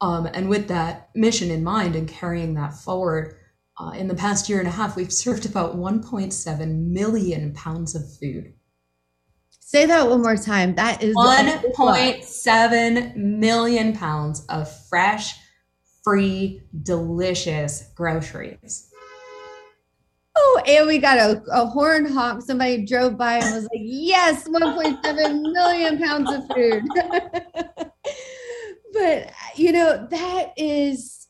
Um, 0.00 0.26
and 0.26 0.49
with 0.49 0.69
that 0.69 1.11
mission 1.15 1.50
in 1.50 1.65
mind 1.65 1.97
and 1.97 2.09
carrying 2.09 2.55
that 2.55 2.75
forward, 2.75 3.35
uh, 3.79 3.91
in 3.91 4.09
the 4.09 4.15
past 4.15 4.49
year 4.49 4.59
and 4.59 4.69
a 4.69 4.73
half, 4.73 4.97
we've 4.97 5.12
served 5.12 5.47
about 5.47 5.76
1.7 5.76 6.88
million 6.88 7.53
pounds 7.53 7.95
of 7.95 8.03
food 8.19 8.55
Say 9.67 9.85
that 9.87 10.09
one 10.09 10.23
more 10.23 10.37
time. 10.37 10.76
That 10.76 11.03
is 11.03 11.17
1.7 11.17 13.17
million 13.17 13.97
pounds 13.97 14.47
of 14.47 14.73
fresh, 14.88 15.35
free, 16.05 16.62
delicious 16.85 17.91
groceries. 17.97 18.86
Oh, 20.38 20.62
and 20.66 20.87
we 20.87 20.99
got 20.99 21.19
a, 21.19 21.43
a 21.50 21.66
horn 21.66 22.05
honk. 22.05 22.43
Somebody 22.43 22.85
drove 22.85 23.16
by 23.16 23.38
and 23.38 23.55
was 23.55 23.64
like, 23.64 23.83
yes, 23.83 24.47
1.7 24.47 25.52
million 25.52 25.99
pounds 25.99 26.31
of 26.31 26.47
food. 26.55 26.83
but, 28.93 29.33
you 29.55 29.73
know, 29.73 30.07
that 30.11 30.52
is 30.57 31.26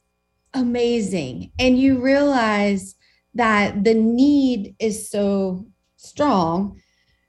amazing. 0.54 1.52
And 1.58 1.78
you 1.78 2.00
realize 2.00 2.96
that 3.34 3.84
the 3.84 3.94
need 3.94 4.74
is 4.80 5.08
so 5.08 5.66
strong, 5.96 6.80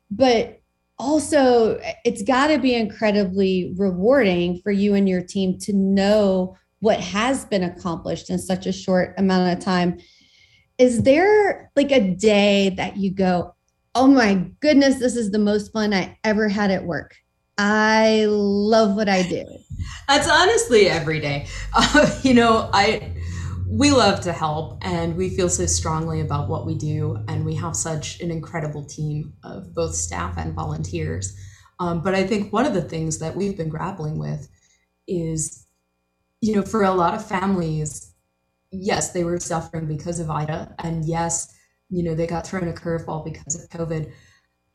but 0.10 0.62
also 0.98 1.80
it's 2.06 2.24
got 2.24 2.48
to 2.48 2.58
be 2.58 2.74
incredibly 2.74 3.74
rewarding 3.78 4.60
for 4.64 4.72
you 4.72 4.96
and 4.96 5.08
your 5.08 5.22
team 5.22 5.60
to 5.60 5.74
know 5.74 6.58
what 6.80 7.00
has 7.00 7.46
been 7.46 7.64
accomplished 7.64 8.30
in 8.30 8.40
such 8.40 8.66
a 8.66 8.72
short 8.72 9.14
amount 9.18 9.58
of 9.58 9.64
time. 9.64 10.00
Is 10.78 11.04
there 11.04 11.72
like 11.76 11.92
a 11.92 12.00
day 12.00 12.70
that 12.78 12.98
you 12.98 13.12
go, 13.12 13.56
oh 13.96 14.08
my 14.08 14.46
goodness, 14.60 15.00
this 15.00 15.16
is 15.16 15.32
the 15.32 15.40
most 15.40 15.72
fun 15.72 15.94
I 15.94 16.18
ever 16.24 16.48
had 16.48 16.70
at 16.70 16.86
work? 16.86 17.16
I 17.58 18.26
love 18.28 18.96
what 18.96 19.10
I 19.10 19.24
do. 19.24 19.44
That's 20.08 20.30
honestly 20.30 20.88
every 20.88 21.20
day. 21.20 21.48
Uh, 21.74 22.20
you 22.24 22.34
know, 22.34 22.70
I 22.74 23.16
we 23.70 23.92
love 23.92 24.22
to 24.22 24.32
help 24.32 24.78
and 24.82 25.18
we 25.18 25.30
feel 25.30 25.50
so 25.50 25.66
strongly 25.66 26.22
about 26.22 26.48
what 26.48 26.66
we 26.66 26.74
do 26.74 27.18
and 27.28 27.46
we 27.46 27.54
have 27.56 27.76
such 27.76 28.20
an 28.22 28.32
incredible 28.32 28.86
team 28.86 29.34
of 29.44 29.74
both 29.74 29.94
staff 29.94 30.38
and 30.38 30.54
volunteers 30.54 31.36
um, 31.80 32.02
but 32.02 32.16
i 32.16 32.26
think 32.26 32.54
one 32.54 32.66
of 32.66 32.74
the 32.74 32.82
things 32.82 33.20
that 33.20 33.36
we've 33.36 33.58
been 33.58 33.68
grappling 33.68 34.18
with 34.18 34.48
is 35.06 35.68
you 36.40 36.56
know 36.56 36.62
for 36.62 36.84
a 36.84 36.94
lot 36.94 37.14
of 37.14 37.28
families 37.28 38.07
yes 38.80 39.12
they 39.12 39.24
were 39.24 39.40
suffering 39.40 39.88
because 39.88 40.20
of 40.20 40.30
ida 40.30 40.74
and 40.80 41.06
yes 41.06 41.54
you 41.90 42.04
know 42.04 42.16
they 42.16 42.28
got 42.28 42.46
thrown 42.46 42.68
a 42.68 42.74
curveball 42.74 43.24
because 43.24 43.56
of 43.56 43.70
covid 43.70 44.12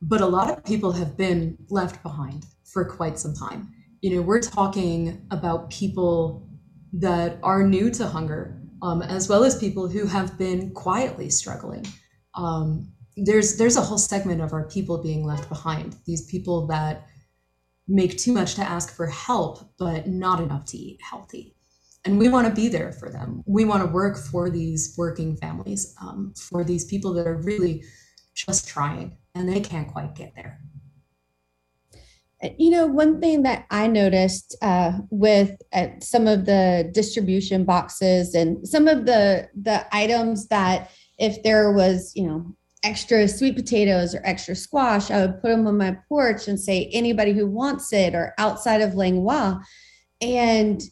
but 0.00 0.20
a 0.20 0.26
lot 0.26 0.50
of 0.50 0.64
people 0.64 0.92
have 0.92 1.16
been 1.16 1.56
left 1.68 2.02
behind 2.02 2.46
for 2.64 2.84
quite 2.84 3.18
some 3.18 3.34
time 3.34 3.72
you 4.00 4.14
know 4.14 4.22
we're 4.22 4.40
talking 4.40 5.26
about 5.30 5.70
people 5.70 6.48
that 6.92 7.38
are 7.42 7.66
new 7.66 7.90
to 7.90 8.06
hunger 8.06 8.62
um, 8.82 9.00
as 9.00 9.28
well 9.28 9.44
as 9.44 9.56
people 9.58 9.88
who 9.88 10.06
have 10.06 10.36
been 10.36 10.72
quietly 10.72 11.30
struggling. 11.30 11.86
Um, 12.34 12.92
there's 13.16 13.56
there's 13.56 13.76
a 13.76 13.82
whole 13.82 13.98
segment 13.98 14.40
of 14.40 14.52
our 14.52 14.68
people 14.68 15.02
being 15.02 15.24
left 15.24 15.48
behind. 15.48 15.96
These 16.04 16.26
people 16.26 16.66
that 16.66 17.06
make 17.86 18.18
too 18.18 18.32
much 18.32 18.54
to 18.56 18.62
ask 18.62 18.94
for 18.94 19.06
help, 19.06 19.70
but 19.78 20.08
not 20.08 20.40
enough 20.40 20.64
to 20.66 20.76
eat 20.76 21.00
healthy. 21.08 21.54
And 22.04 22.18
we 22.18 22.28
want 22.28 22.48
to 22.48 22.52
be 22.52 22.68
there 22.68 22.92
for 22.92 23.10
them. 23.10 23.42
We 23.46 23.64
want 23.64 23.84
to 23.84 23.88
work 23.88 24.18
for 24.18 24.50
these 24.50 24.94
working 24.98 25.36
families, 25.36 25.94
um, 26.00 26.34
for 26.36 26.64
these 26.64 26.84
people 26.84 27.12
that 27.14 27.26
are 27.26 27.36
really 27.36 27.84
just 28.34 28.66
trying 28.66 29.16
and 29.34 29.48
they 29.48 29.60
can't 29.60 29.88
quite 29.88 30.14
get 30.14 30.34
there. 30.34 30.60
You 32.58 32.70
know, 32.70 32.86
one 32.86 33.20
thing 33.20 33.44
that 33.44 33.66
I 33.70 33.86
noticed 33.86 34.56
uh, 34.62 34.98
with 35.10 35.62
uh, 35.72 35.88
some 36.00 36.26
of 36.26 36.44
the 36.44 36.90
distribution 36.92 37.64
boxes 37.64 38.34
and 38.34 38.66
some 38.66 38.88
of 38.88 39.06
the 39.06 39.48
the 39.54 39.86
items 39.94 40.48
that 40.48 40.90
if 41.18 41.40
there 41.44 41.70
was, 41.70 42.12
you 42.16 42.26
know, 42.26 42.56
extra 42.82 43.28
sweet 43.28 43.54
potatoes 43.54 44.12
or 44.12 44.22
extra 44.24 44.56
squash, 44.56 45.08
I 45.12 45.24
would 45.24 45.40
put 45.40 45.50
them 45.50 45.68
on 45.68 45.78
my 45.78 45.96
porch 46.08 46.48
and 46.48 46.58
say 46.58 46.90
anybody 46.92 47.32
who 47.32 47.46
wants 47.46 47.92
it 47.92 48.12
or 48.12 48.34
outside 48.38 48.80
of 48.80 48.96
Langlois. 48.96 49.60
And 50.20 50.82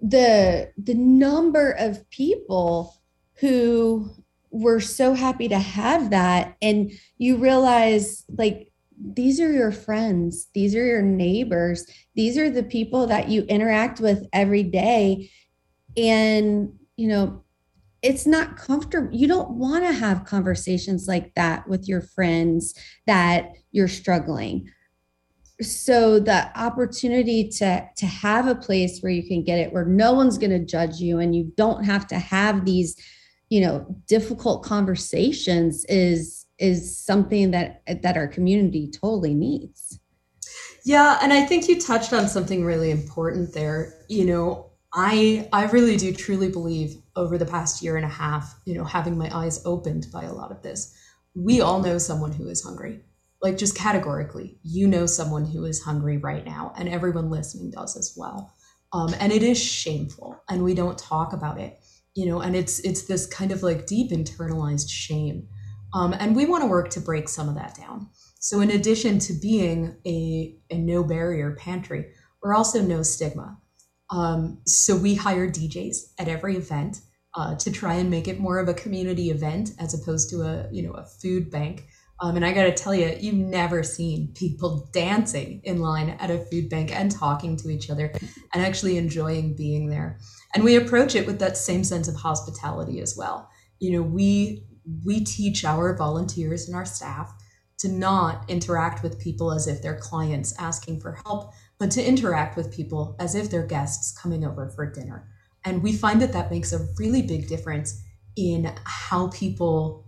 the 0.00 0.72
the 0.76 0.94
number 0.94 1.72
of 1.72 2.08
people 2.10 2.94
who 3.40 4.10
were 4.50 4.80
so 4.80 5.14
happy 5.14 5.48
to 5.48 5.58
have 5.58 6.10
that 6.10 6.56
and 6.62 6.90
you 7.18 7.36
realize 7.36 8.24
like 8.36 8.72
these 9.00 9.40
are 9.40 9.52
your 9.52 9.70
friends, 9.72 10.48
these 10.54 10.74
are 10.74 10.84
your 10.84 11.02
neighbors, 11.02 11.86
these 12.14 12.36
are 12.36 12.50
the 12.50 12.62
people 12.62 13.06
that 13.06 13.28
you 13.28 13.42
interact 13.42 14.00
with 14.00 14.26
every 14.32 14.62
day. 14.62 15.30
And, 15.96 16.72
you 16.96 17.08
know, 17.08 17.44
it's 18.02 18.26
not 18.26 18.56
comfortable. 18.56 19.08
You 19.12 19.28
don't 19.28 19.50
want 19.50 19.84
to 19.84 19.92
have 19.92 20.24
conversations 20.24 21.06
like 21.08 21.34
that 21.34 21.68
with 21.68 21.88
your 21.88 22.00
friends 22.00 22.74
that 23.06 23.52
you're 23.72 23.88
struggling. 23.88 24.70
So 25.60 26.20
the 26.20 26.56
opportunity 26.58 27.48
to 27.48 27.88
to 27.96 28.06
have 28.06 28.46
a 28.46 28.54
place 28.54 29.00
where 29.00 29.10
you 29.12 29.26
can 29.26 29.42
get 29.42 29.58
it 29.58 29.72
where 29.72 29.84
no 29.84 30.12
one's 30.12 30.38
going 30.38 30.50
to 30.50 30.64
judge 30.64 31.00
you 31.00 31.18
and 31.18 31.34
you 31.34 31.52
don't 31.56 31.84
have 31.84 32.06
to 32.08 32.18
have 32.18 32.64
these, 32.64 32.96
you 33.48 33.60
know, 33.60 33.86
difficult 34.06 34.62
conversations 34.62 35.84
is 35.88 36.46
is 36.58 36.96
something 36.96 37.50
that 37.52 37.82
that 38.02 38.16
our 38.16 38.28
community 38.28 38.90
totally 38.90 39.34
needs. 39.34 39.98
Yeah, 40.84 41.18
and 41.22 41.32
I 41.32 41.44
think 41.44 41.68
you 41.68 41.80
touched 41.80 42.12
on 42.12 42.28
something 42.28 42.64
really 42.64 42.90
important 42.90 43.52
there. 43.52 44.04
You 44.08 44.26
know, 44.26 44.70
I 44.94 45.48
I 45.52 45.66
really 45.66 45.96
do 45.96 46.12
truly 46.12 46.48
believe 46.48 46.96
over 47.16 47.36
the 47.36 47.46
past 47.46 47.82
year 47.82 47.96
and 47.96 48.04
a 48.04 48.08
half, 48.08 48.58
you 48.64 48.74
know, 48.74 48.84
having 48.84 49.18
my 49.18 49.28
eyes 49.36 49.60
opened 49.64 50.06
by 50.12 50.24
a 50.24 50.32
lot 50.32 50.50
of 50.50 50.62
this, 50.62 50.96
we 51.34 51.60
all 51.60 51.82
know 51.82 51.98
someone 51.98 52.32
who 52.32 52.48
is 52.48 52.62
hungry. 52.62 53.00
Like 53.40 53.56
just 53.56 53.76
categorically, 53.76 54.58
you 54.62 54.88
know 54.88 55.06
someone 55.06 55.46
who 55.46 55.64
is 55.64 55.82
hungry 55.82 56.18
right 56.18 56.44
now, 56.44 56.72
and 56.76 56.88
everyone 56.88 57.30
listening 57.30 57.70
does 57.70 57.96
as 57.96 58.14
well. 58.16 58.52
Um, 58.92 59.14
and 59.20 59.32
it 59.32 59.42
is 59.42 59.62
shameful, 59.62 60.42
and 60.48 60.64
we 60.64 60.74
don't 60.74 60.98
talk 60.98 61.32
about 61.32 61.60
it. 61.60 61.78
You 62.14 62.26
know, 62.26 62.40
and 62.40 62.56
it's 62.56 62.80
it's 62.80 63.06
this 63.06 63.26
kind 63.26 63.52
of 63.52 63.62
like 63.62 63.86
deep 63.86 64.10
internalized 64.10 64.90
shame 64.90 65.48
um, 65.94 66.14
and 66.18 66.36
we 66.36 66.46
want 66.46 66.62
to 66.62 66.68
work 66.68 66.90
to 66.90 67.00
break 67.00 67.28
some 67.28 67.48
of 67.48 67.54
that 67.54 67.74
down. 67.74 68.08
So, 68.40 68.60
in 68.60 68.70
addition 68.70 69.18
to 69.20 69.32
being 69.32 69.96
a, 70.06 70.56
a 70.70 70.78
no 70.78 71.02
barrier 71.02 71.56
pantry, 71.58 72.06
we're 72.42 72.54
also 72.54 72.82
no 72.82 73.02
stigma. 73.02 73.58
Um, 74.10 74.60
so, 74.66 74.96
we 74.96 75.14
hire 75.14 75.50
DJs 75.50 75.96
at 76.18 76.28
every 76.28 76.56
event 76.56 77.00
uh, 77.34 77.56
to 77.56 77.72
try 77.72 77.94
and 77.94 78.10
make 78.10 78.28
it 78.28 78.38
more 78.38 78.58
of 78.58 78.68
a 78.68 78.74
community 78.74 79.30
event 79.30 79.70
as 79.78 79.94
opposed 79.94 80.30
to 80.30 80.42
a 80.42 80.68
you 80.70 80.82
know 80.82 80.92
a 80.92 81.04
food 81.04 81.50
bank. 81.50 81.86
Um, 82.20 82.36
and 82.36 82.44
I 82.44 82.52
got 82.52 82.64
to 82.64 82.72
tell 82.72 82.94
you, 82.94 83.16
you've 83.20 83.34
never 83.34 83.82
seen 83.82 84.32
people 84.34 84.88
dancing 84.92 85.60
in 85.64 85.80
line 85.80 86.10
at 86.18 86.30
a 86.30 86.44
food 86.46 86.68
bank 86.68 86.90
and 86.92 87.10
talking 87.10 87.56
to 87.58 87.70
each 87.70 87.90
other 87.90 88.12
and 88.52 88.64
actually 88.64 88.96
enjoying 88.96 89.54
being 89.54 89.88
there. 89.88 90.18
And 90.54 90.64
we 90.64 90.76
approach 90.76 91.14
it 91.14 91.26
with 91.26 91.38
that 91.38 91.56
same 91.56 91.84
sense 91.84 92.08
of 92.08 92.16
hospitality 92.16 93.00
as 93.00 93.16
well. 93.16 93.48
You 93.78 93.92
know, 93.92 94.02
we 94.02 94.64
we 95.04 95.22
teach 95.22 95.64
our 95.64 95.94
volunteers 95.94 96.66
and 96.66 96.74
our 96.74 96.86
staff 96.86 97.32
to 97.78 97.88
not 97.88 98.48
interact 98.48 99.02
with 99.02 99.20
people 99.20 99.52
as 99.52 99.68
if 99.68 99.82
they're 99.82 100.00
clients 100.00 100.54
asking 100.58 100.98
for 101.00 101.20
help, 101.24 101.52
but 101.78 101.90
to 101.92 102.04
interact 102.04 102.56
with 102.56 102.74
people 102.74 103.14
as 103.20 103.34
if 103.34 103.50
they're 103.50 103.66
guests 103.66 104.18
coming 104.18 104.44
over 104.44 104.70
for 104.70 104.90
dinner. 104.90 105.28
And 105.64 105.82
we 105.82 105.92
find 105.92 106.20
that 106.22 106.32
that 106.32 106.50
makes 106.50 106.72
a 106.72 106.86
really 106.98 107.22
big 107.22 107.48
difference 107.48 108.02
in 108.36 108.72
how 108.84 109.28
people 109.28 110.07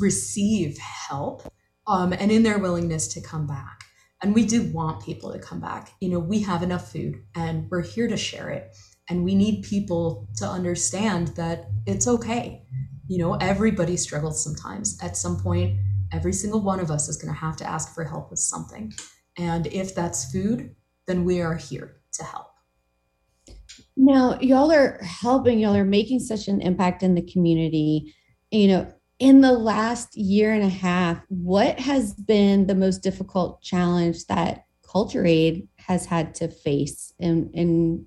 receive 0.00 0.78
help 0.78 1.42
um, 1.86 2.12
and 2.12 2.30
in 2.30 2.42
their 2.42 2.58
willingness 2.58 3.08
to 3.08 3.20
come 3.20 3.46
back. 3.46 3.84
And 4.22 4.34
we 4.34 4.44
do 4.44 4.64
want 4.72 5.04
people 5.04 5.32
to 5.32 5.38
come 5.38 5.60
back. 5.60 5.92
You 6.00 6.10
know, 6.10 6.18
we 6.18 6.40
have 6.42 6.62
enough 6.62 6.90
food 6.90 7.22
and 7.36 7.68
we're 7.70 7.82
here 7.82 8.08
to 8.08 8.16
share 8.16 8.50
it. 8.50 8.76
And 9.08 9.24
we 9.24 9.34
need 9.34 9.62
people 9.62 10.28
to 10.36 10.46
understand 10.46 11.28
that 11.28 11.68
it's 11.86 12.06
okay 12.06 12.66
you 13.08 13.16
know, 13.16 13.34
everybody 13.34 13.96
struggles 13.96 14.44
sometimes. 14.44 14.98
At 15.02 15.16
some 15.16 15.40
point, 15.40 15.78
every 16.12 16.32
single 16.32 16.60
one 16.60 16.78
of 16.78 16.90
us 16.90 17.08
is 17.08 17.16
going 17.16 17.32
to 17.32 17.40
have 17.40 17.56
to 17.56 17.68
ask 17.68 17.94
for 17.94 18.04
help 18.04 18.30
with 18.30 18.38
something. 18.38 18.92
And 19.38 19.66
if 19.68 19.94
that's 19.94 20.30
food, 20.30 20.74
then 21.06 21.24
we 21.24 21.40
are 21.40 21.56
here 21.56 21.96
to 22.12 22.24
help. 22.24 22.48
Now, 23.96 24.38
y'all 24.40 24.70
are 24.70 25.00
helping, 25.02 25.58
y'all 25.58 25.74
are 25.74 25.84
making 25.84 26.20
such 26.20 26.48
an 26.48 26.60
impact 26.60 27.02
in 27.02 27.14
the 27.14 27.22
community. 27.22 28.14
You 28.50 28.68
know, 28.68 28.92
in 29.18 29.40
the 29.40 29.52
last 29.52 30.16
year 30.16 30.52
and 30.52 30.62
a 30.62 30.68
half, 30.68 31.20
what 31.28 31.78
has 31.80 32.14
been 32.14 32.66
the 32.66 32.74
most 32.74 33.02
difficult 33.02 33.60
challenge 33.62 34.26
that 34.26 34.66
Culture 34.90 35.26
Aid 35.26 35.68
has 35.76 36.06
had 36.06 36.34
to 36.36 36.48
face 36.48 37.12
in, 37.18 37.50
in 37.52 38.06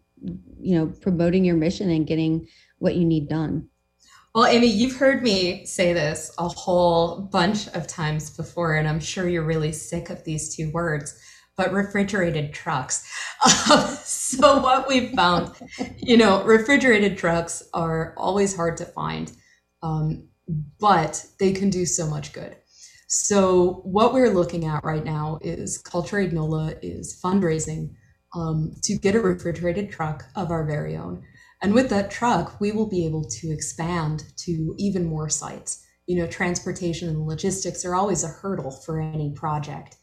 you 0.59 0.77
know, 0.77 0.87
promoting 1.01 1.43
your 1.43 1.55
mission 1.55 1.89
and 1.89 2.07
getting 2.07 2.47
what 2.79 2.95
you 2.95 3.05
need 3.05 3.27
done? 3.27 3.67
Well, 4.33 4.45
Amy, 4.45 4.67
you've 4.67 4.95
heard 4.95 5.23
me 5.23 5.65
say 5.65 5.91
this 5.91 6.33
a 6.37 6.47
whole 6.47 7.19
bunch 7.19 7.67
of 7.69 7.85
times 7.85 8.29
before, 8.29 8.75
and 8.75 8.87
I'm 8.87 9.01
sure 9.01 9.27
you're 9.27 9.43
really 9.43 9.73
sick 9.73 10.09
of 10.09 10.23
these 10.23 10.55
two 10.55 10.71
words, 10.71 11.19
but 11.57 11.73
refrigerated 11.73 12.53
trucks. 12.53 13.07
Um, 13.71 13.97
so, 14.03 14.59
what 14.59 14.87
we've 14.87 15.13
found, 15.13 15.55
you 15.97 16.15
know, 16.15 16.43
refrigerated 16.43 17.17
trucks 17.17 17.63
are 17.73 18.13
always 18.15 18.55
hard 18.55 18.77
to 18.77 18.85
find, 18.85 19.31
um, 19.81 20.27
but 20.79 21.25
they 21.39 21.51
can 21.51 21.69
do 21.69 21.85
so 21.85 22.07
much 22.07 22.33
good. 22.33 22.55
So, 23.07 23.81
what 23.83 24.13
we're 24.13 24.33
looking 24.33 24.65
at 24.65 24.83
right 24.83 25.03
now 25.03 25.39
is 25.41 25.77
Culture 25.77 26.19
Aid 26.19 26.33
NOLA 26.33 26.75
is 26.81 27.19
fundraising 27.23 27.93
um, 28.33 28.73
to 28.83 28.97
get 28.97 29.15
a 29.15 29.19
refrigerated 29.19 29.91
truck 29.91 30.23
of 30.35 30.49
our 30.49 30.65
very 30.65 30.95
own 30.95 31.23
and 31.61 31.73
with 31.73 31.89
that 31.89 32.09
truck, 32.09 32.59
we 32.59 32.71
will 32.71 32.87
be 32.87 33.05
able 33.05 33.23
to 33.25 33.51
expand 33.51 34.23
to 34.37 34.73
even 34.79 35.05
more 35.05 35.29
sites. 35.29 35.85
You 36.07 36.17
know, 36.17 36.27
transportation 36.27 37.07
and 37.07 37.27
logistics 37.27 37.85
are 37.85 37.93
always 37.93 38.23
a 38.23 38.27
hurdle 38.27 38.71
for 38.71 38.99
any 38.99 39.31
project. 39.31 39.95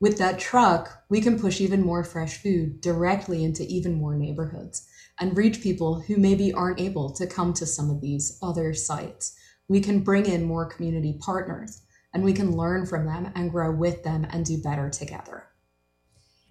With 0.00 0.18
that 0.18 0.38
truck, 0.38 1.02
we 1.10 1.20
can 1.20 1.38
push 1.38 1.60
even 1.60 1.82
more 1.82 2.04
fresh 2.04 2.40
food 2.40 2.80
directly 2.80 3.44
into 3.44 3.64
even 3.64 3.94
more 3.94 4.14
neighborhoods 4.14 4.86
and 5.18 5.36
reach 5.36 5.60
people 5.60 6.00
who 6.00 6.16
maybe 6.16 6.52
aren't 6.52 6.80
able 6.80 7.12
to 7.14 7.26
come 7.26 7.52
to 7.54 7.66
some 7.66 7.90
of 7.90 8.00
these 8.00 8.38
other 8.40 8.72
sites. 8.72 9.36
We 9.70 9.80
can 9.80 10.00
bring 10.00 10.26
in 10.26 10.44
more 10.44 10.66
community 10.66 11.16
partners 11.20 11.82
and 12.12 12.24
we 12.24 12.32
can 12.32 12.56
learn 12.56 12.84
from 12.84 13.06
them 13.06 13.30
and 13.36 13.52
grow 13.52 13.70
with 13.70 14.02
them 14.02 14.26
and 14.30 14.44
do 14.44 14.60
better 14.60 14.90
together. 14.90 15.44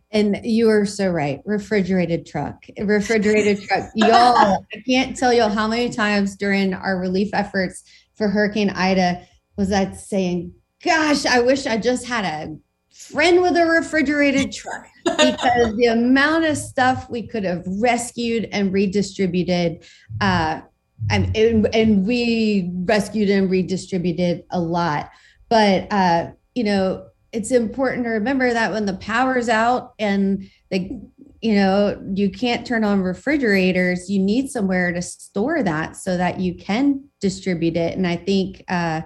And 0.09 0.39
you 0.45 0.69
are 0.69 0.85
so 0.85 1.09
right. 1.09 1.41
Refrigerated 1.45 2.25
truck, 2.25 2.63
refrigerated 2.79 3.61
truck. 3.67 3.89
Y'all, 3.93 4.65
I 4.73 4.81
can't 4.87 5.17
tell 5.17 5.33
y'all 5.33 5.49
how 5.49 5.67
many 5.67 5.89
times 5.89 6.37
during 6.37 6.73
our 6.73 6.97
relief 6.97 7.31
efforts 7.33 7.83
for 8.15 8.29
Hurricane 8.29 8.69
Ida 8.69 9.27
was 9.57 9.73
I 9.73 9.91
saying, 9.91 10.53
gosh, 10.83 11.25
I 11.25 11.41
wish 11.41 11.67
I 11.67 11.77
just 11.77 12.07
had 12.07 12.23
a 12.23 12.55
friend 12.89 13.41
with 13.41 13.57
a 13.57 13.65
refrigerated 13.65 14.53
truck 14.53 14.85
because 15.03 15.75
the 15.75 15.87
amount 15.87 16.45
of 16.45 16.57
stuff 16.57 17.09
we 17.09 17.27
could 17.27 17.43
have 17.43 17.65
rescued 17.67 18.47
and 18.53 18.71
redistributed 18.71 19.83
uh, 20.21 20.61
and, 21.09 21.35
and, 21.73 22.05
we 22.05 22.71
rescued 22.85 23.29
and 23.29 23.49
redistributed 23.49 24.43
a 24.51 24.59
lot. 24.59 25.11
But 25.49 25.91
uh, 25.91 26.31
you 26.55 26.63
know 26.63 27.05
it's 27.31 27.51
important 27.51 28.03
to 28.03 28.09
remember 28.09 28.51
that 28.51 28.71
when 28.71 28.85
the 28.85 28.95
power's 28.95 29.49
out 29.49 29.93
and 29.99 30.49
the 30.71 30.99
you 31.41 31.55
know 31.55 32.01
you 32.13 32.29
can't 32.29 32.65
turn 32.65 32.83
on 32.83 33.01
refrigerators 33.01 34.09
you 34.09 34.19
need 34.19 34.49
somewhere 34.49 34.91
to 34.91 35.01
store 35.01 35.63
that 35.63 35.95
so 35.95 36.17
that 36.17 36.39
you 36.39 36.55
can 36.55 37.03
distribute 37.21 37.77
it. 37.77 37.95
And 37.95 38.05
i 38.05 38.15
think 38.15 38.63
uh, 38.67 39.01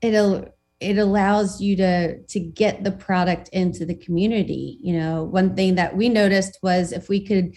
it'll 0.00 0.46
it 0.80 0.96
allows 0.96 1.60
you 1.60 1.76
to 1.76 2.22
to 2.22 2.40
get 2.40 2.84
the 2.84 2.92
product 2.92 3.48
into 3.48 3.84
the 3.84 3.94
community. 3.94 4.78
You 4.80 4.98
know 4.98 5.24
one 5.24 5.54
thing 5.54 5.74
that 5.74 5.96
we 5.96 6.08
noticed 6.08 6.58
was 6.62 6.92
if 6.92 7.08
we 7.08 7.24
could 7.24 7.54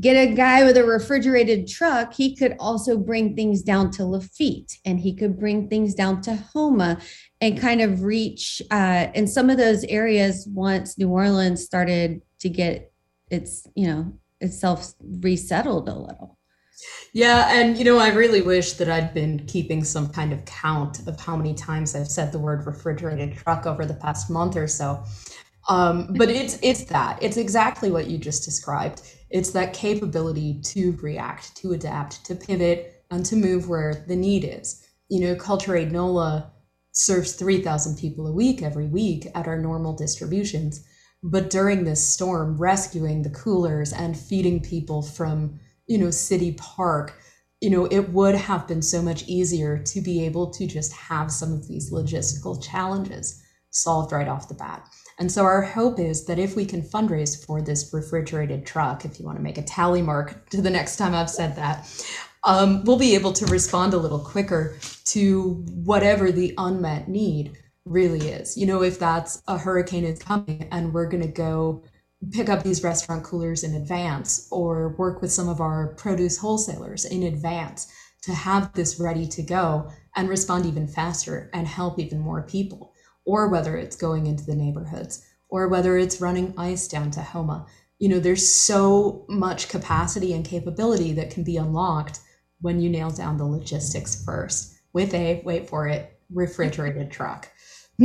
get 0.00 0.14
a 0.14 0.34
guy 0.34 0.64
with 0.64 0.76
a 0.76 0.84
refrigerated 0.84 1.68
truck, 1.68 2.14
he 2.14 2.34
could 2.34 2.56
also 2.58 2.98
bring 2.98 3.36
things 3.36 3.62
down 3.62 3.90
to 3.92 4.04
Lafitte 4.04 4.78
and 4.84 4.98
he 4.98 5.14
could 5.14 5.38
bring 5.38 5.68
things 5.68 5.94
down 5.94 6.20
to 6.22 6.34
Houma 6.52 6.98
and 7.40 7.60
kind 7.60 7.80
of 7.80 8.02
reach 8.02 8.60
uh, 8.70 9.08
in 9.14 9.26
some 9.26 9.50
of 9.50 9.56
those 9.56 9.84
areas 9.84 10.48
once 10.52 10.98
New 10.98 11.10
Orleans 11.10 11.64
started 11.64 12.22
to 12.40 12.48
get 12.48 12.92
its, 13.30 13.66
you 13.74 13.86
know, 13.86 14.12
itself 14.40 14.94
resettled 15.00 15.88
a 15.88 15.94
little. 15.94 16.38
Yeah, 17.12 17.48
and 17.52 17.78
you 17.78 17.84
know, 17.84 17.98
I 17.98 18.08
really 18.08 18.42
wish 18.42 18.72
that 18.74 18.90
I'd 18.90 19.14
been 19.14 19.46
keeping 19.46 19.84
some 19.84 20.08
kind 20.08 20.32
of 20.32 20.44
count 20.44 21.06
of 21.06 21.20
how 21.20 21.36
many 21.36 21.54
times 21.54 21.94
I've 21.94 22.08
said 22.08 22.32
the 22.32 22.38
word 22.40 22.66
refrigerated 22.66 23.36
truck 23.36 23.64
over 23.66 23.86
the 23.86 23.94
past 23.94 24.28
month 24.28 24.56
or 24.56 24.66
so. 24.66 25.04
Um, 25.68 26.12
but 26.16 26.28
it's 26.30 26.58
it's 26.62 26.84
that. 26.84 27.22
It's 27.22 27.36
exactly 27.36 27.92
what 27.92 28.08
you 28.08 28.18
just 28.18 28.44
described 28.44 29.02
it's 29.34 29.50
that 29.50 29.72
capability 29.72 30.60
to 30.62 30.92
react, 31.02 31.56
to 31.56 31.72
adapt, 31.72 32.24
to 32.24 32.36
pivot, 32.36 33.04
and 33.10 33.26
to 33.26 33.34
move 33.34 33.68
where 33.68 34.04
the 34.06 34.14
need 34.14 34.44
is. 34.44 34.86
You 35.08 35.20
know, 35.20 35.34
Culture 35.34 35.76
Aid 35.76 35.90
NOLA 35.90 36.52
serves 36.92 37.32
3,000 37.32 37.98
people 37.98 38.28
a 38.28 38.32
week 38.32 38.62
every 38.62 38.86
week 38.86 39.26
at 39.34 39.48
our 39.48 39.58
normal 39.58 39.92
distributions. 39.92 40.86
But 41.20 41.50
during 41.50 41.82
this 41.82 42.06
storm, 42.06 42.56
rescuing 42.56 43.22
the 43.22 43.30
coolers 43.30 43.92
and 43.92 44.16
feeding 44.16 44.60
people 44.60 45.02
from, 45.02 45.58
you 45.88 45.98
know, 45.98 46.12
City 46.12 46.52
Park, 46.52 47.18
you 47.60 47.70
know, 47.70 47.86
it 47.86 48.10
would 48.10 48.36
have 48.36 48.68
been 48.68 48.82
so 48.82 49.02
much 49.02 49.24
easier 49.26 49.78
to 49.78 50.00
be 50.00 50.24
able 50.24 50.52
to 50.52 50.64
just 50.64 50.92
have 50.92 51.32
some 51.32 51.52
of 51.52 51.66
these 51.66 51.90
logistical 51.90 52.62
challenges 52.62 53.42
solved 53.70 54.12
right 54.12 54.28
off 54.28 54.46
the 54.46 54.54
bat. 54.54 54.88
And 55.18 55.30
so 55.30 55.44
our 55.44 55.62
hope 55.62 55.98
is 55.98 56.24
that 56.26 56.38
if 56.38 56.56
we 56.56 56.66
can 56.66 56.82
fundraise 56.82 57.44
for 57.44 57.62
this 57.62 57.92
refrigerated 57.92 58.66
truck, 58.66 59.04
if 59.04 59.18
you 59.18 59.26
want 59.26 59.38
to 59.38 59.42
make 59.42 59.58
a 59.58 59.62
tally 59.62 60.02
mark 60.02 60.48
to 60.50 60.60
the 60.60 60.70
next 60.70 60.96
time 60.96 61.14
I've 61.14 61.30
said 61.30 61.56
that, 61.56 61.88
um, 62.44 62.84
we'll 62.84 62.98
be 62.98 63.14
able 63.14 63.32
to 63.32 63.46
respond 63.46 63.94
a 63.94 63.98
little 63.98 64.18
quicker 64.18 64.76
to 65.06 65.64
whatever 65.84 66.30
the 66.30 66.54
unmet 66.58 67.08
need 67.08 67.56
really 67.84 68.28
is. 68.28 68.56
You 68.56 68.66
know, 68.66 68.82
if 68.82 68.98
that's 68.98 69.42
a 69.48 69.56
hurricane 69.56 70.04
is 70.04 70.18
coming 70.18 70.68
and 70.70 70.92
we're 70.92 71.08
going 71.08 71.22
to 71.22 71.28
go 71.28 71.84
pick 72.32 72.48
up 72.48 72.62
these 72.62 72.82
restaurant 72.82 73.22
coolers 73.22 73.64
in 73.64 73.74
advance 73.74 74.48
or 74.50 74.90
work 74.96 75.20
with 75.20 75.30
some 75.32 75.48
of 75.48 75.60
our 75.60 75.88
produce 75.94 76.38
wholesalers 76.38 77.04
in 77.04 77.22
advance 77.24 77.92
to 78.22 78.32
have 78.32 78.72
this 78.72 78.98
ready 78.98 79.26
to 79.26 79.42
go 79.42 79.90
and 80.16 80.28
respond 80.28 80.64
even 80.64 80.88
faster 80.88 81.50
and 81.52 81.66
help 81.66 81.98
even 81.98 82.18
more 82.18 82.42
people 82.42 82.93
or 83.24 83.48
whether 83.48 83.76
it's 83.76 83.96
going 83.96 84.26
into 84.26 84.44
the 84.44 84.54
neighborhoods, 84.54 85.24
or 85.48 85.68
whether 85.68 85.96
it's 85.96 86.20
running 86.20 86.54
ice 86.58 86.88
down 86.88 87.10
to 87.12 87.22
Houma. 87.22 87.66
You 87.98 88.08
know, 88.08 88.18
there's 88.18 88.48
so 88.48 89.24
much 89.28 89.68
capacity 89.68 90.32
and 90.32 90.44
capability 90.44 91.12
that 91.12 91.30
can 91.30 91.44
be 91.44 91.56
unlocked 91.56 92.20
when 92.60 92.80
you 92.80 92.90
nail 92.90 93.10
down 93.10 93.36
the 93.36 93.44
logistics 93.44 94.24
first 94.24 94.80
with 94.92 95.12
a, 95.14 95.42
wait 95.44 95.68
for 95.68 95.86
it, 95.86 96.18
refrigerated 96.32 97.10
truck. 97.10 97.48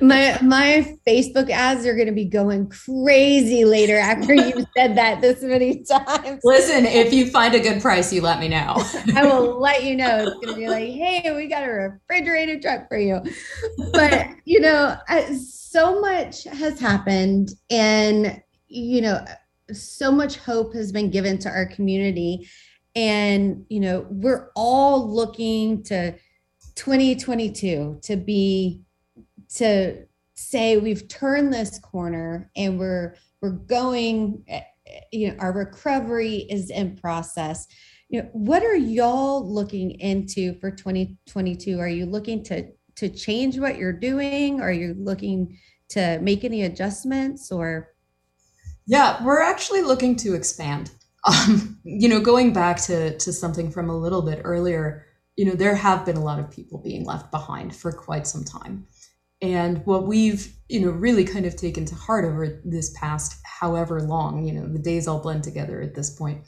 my 0.00 0.38
my 0.42 0.96
Facebook 1.06 1.50
ads 1.50 1.84
are 1.84 1.94
going 1.94 2.06
to 2.06 2.12
be 2.12 2.24
going 2.24 2.68
crazy 2.68 3.64
later 3.64 3.96
after 3.96 4.32
you've 4.32 4.64
said 4.76 4.96
that 4.96 5.20
this 5.20 5.42
many 5.42 5.82
times. 5.82 6.40
Listen, 6.44 6.86
if 6.86 7.12
you 7.12 7.28
find 7.28 7.52
a 7.54 7.58
good 7.58 7.82
price, 7.82 8.12
you 8.12 8.20
let 8.20 8.38
me 8.38 8.46
know. 8.46 8.76
I 9.16 9.24
will 9.24 9.60
let 9.60 9.82
you 9.82 9.96
know. 9.96 10.24
It's 10.24 10.34
going 10.34 10.54
to 10.54 10.54
be 10.54 10.68
like, 10.68 10.90
hey, 10.90 11.34
we 11.34 11.48
got 11.48 11.64
a 11.64 11.68
refrigerated 11.68 12.62
truck 12.62 12.88
for 12.88 12.96
you. 12.96 13.20
But 13.92 14.28
you 14.44 14.60
know, 14.60 14.96
so 15.34 16.00
much 16.00 16.44
has 16.44 16.78
happened, 16.78 17.50
and 17.70 18.40
you 18.68 19.00
know, 19.00 19.24
so 19.72 20.12
much 20.12 20.36
hope 20.36 20.74
has 20.74 20.92
been 20.92 21.10
given 21.10 21.38
to 21.38 21.48
our 21.48 21.66
community, 21.66 22.48
and 22.94 23.66
you 23.68 23.80
know, 23.80 24.06
we're 24.10 24.52
all 24.54 25.12
looking 25.12 25.82
to 25.84 26.12
2022 26.76 27.98
to 28.02 28.16
be 28.16 28.84
to 29.54 30.06
say 30.34 30.76
we've 30.76 31.08
turned 31.08 31.52
this 31.52 31.78
corner 31.80 32.50
and 32.56 32.78
we're 32.78 33.16
we're 33.42 33.50
going 33.50 34.44
eh, 34.48 34.60
you 35.12 35.28
know 35.28 35.36
our 35.38 35.52
recovery 35.52 36.46
is 36.50 36.70
in 36.70 36.96
process. 36.96 37.66
You 38.08 38.22
know 38.22 38.28
what 38.32 38.62
are 38.62 38.76
y'all 38.76 39.46
looking 39.46 39.92
into 40.00 40.58
for 40.60 40.70
2022 40.70 41.78
are 41.78 41.88
you 41.88 42.06
looking 42.06 42.42
to 42.44 42.70
to 42.96 43.08
change 43.08 43.58
what 43.58 43.76
you're 43.76 43.92
doing? 43.92 44.60
Are 44.60 44.72
you 44.72 44.94
looking 44.98 45.58
to 45.90 46.18
make 46.20 46.44
any 46.44 46.62
adjustments 46.62 47.50
or? 47.50 47.88
Yeah 48.86 49.22
we're 49.24 49.42
actually 49.42 49.82
looking 49.82 50.16
to 50.16 50.34
expand. 50.34 50.90
Um, 51.24 51.80
you 51.82 52.08
know 52.08 52.20
going 52.20 52.52
back 52.52 52.80
to 52.82 53.18
to 53.18 53.32
something 53.32 53.72
from 53.72 53.90
a 53.90 53.98
little 53.98 54.22
bit 54.22 54.40
earlier 54.44 55.04
you 55.36 55.44
know 55.44 55.54
there 55.54 55.74
have 55.74 56.06
been 56.06 56.16
a 56.16 56.22
lot 56.22 56.38
of 56.38 56.48
people 56.48 56.78
being 56.78 57.04
left 57.04 57.32
behind 57.32 57.74
for 57.74 57.90
quite 57.90 58.26
some 58.26 58.44
time 58.44 58.86
and 59.40 59.84
what 59.86 60.06
we've, 60.06 60.52
you 60.68 60.80
know, 60.80 60.90
really 60.90 61.24
kind 61.24 61.46
of 61.46 61.56
taken 61.56 61.84
to 61.86 61.94
heart 61.94 62.24
over 62.24 62.60
this 62.64 62.92
past 62.98 63.40
however 63.44 64.00
long, 64.00 64.44
you 64.44 64.52
know, 64.52 64.66
the 64.66 64.78
days 64.78 65.06
all 65.06 65.20
blend 65.20 65.44
together 65.44 65.80
at 65.80 65.94
this 65.94 66.10
point, 66.10 66.42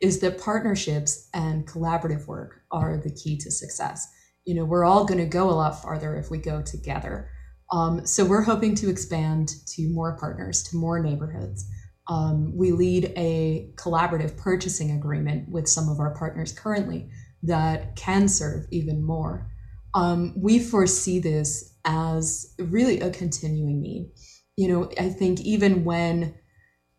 is 0.00 0.20
that 0.20 0.40
partnerships 0.40 1.28
and 1.34 1.66
collaborative 1.66 2.26
work 2.26 2.62
are 2.70 2.96
the 2.98 3.10
key 3.10 3.36
to 3.38 3.50
success. 3.50 4.06
You 4.44 4.54
know, 4.54 4.64
we're 4.64 4.84
all 4.84 5.04
going 5.04 5.20
to 5.20 5.26
go 5.26 5.50
a 5.50 5.52
lot 5.52 5.82
farther 5.82 6.16
if 6.16 6.30
we 6.30 6.38
go 6.38 6.62
together. 6.62 7.30
Um, 7.72 8.06
so 8.06 8.24
we're 8.24 8.42
hoping 8.42 8.74
to 8.76 8.90
expand 8.90 9.50
to 9.74 9.88
more 9.88 10.16
partners, 10.16 10.62
to 10.64 10.76
more 10.76 11.02
neighborhoods. 11.02 11.68
Um, 12.08 12.56
we 12.56 12.70
lead 12.70 13.12
a 13.16 13.72
collaborative 13.74 14.36
purchasing 14.36 14.92
agreement 14.92 15.48
with 15.48 15.68
some 15.68 15.88
of 15.88 15.98
our 15.98 16.14
partners 16.14 16.52
currently 16.52 17.10
that 17.42 17.96
can 17.96 18.28
serve 18.28 18.66
even 18.70 19.02
more. 19.02 19.50
Um, 19.94 20.34
we 20.36 20.60
foresee 20.60 21.18
this 21.18 21.75
as 21.86 22.54
really 22.58 23.00
a 23.00 23.10
continuing 23.10 23.80
need. 23.80 24.10
You 24.56 24.68
know, 24.68 24.90
I 24.98 25.08
think 25.08 25.40
even 25.40 25.84
when, 25.84 26.34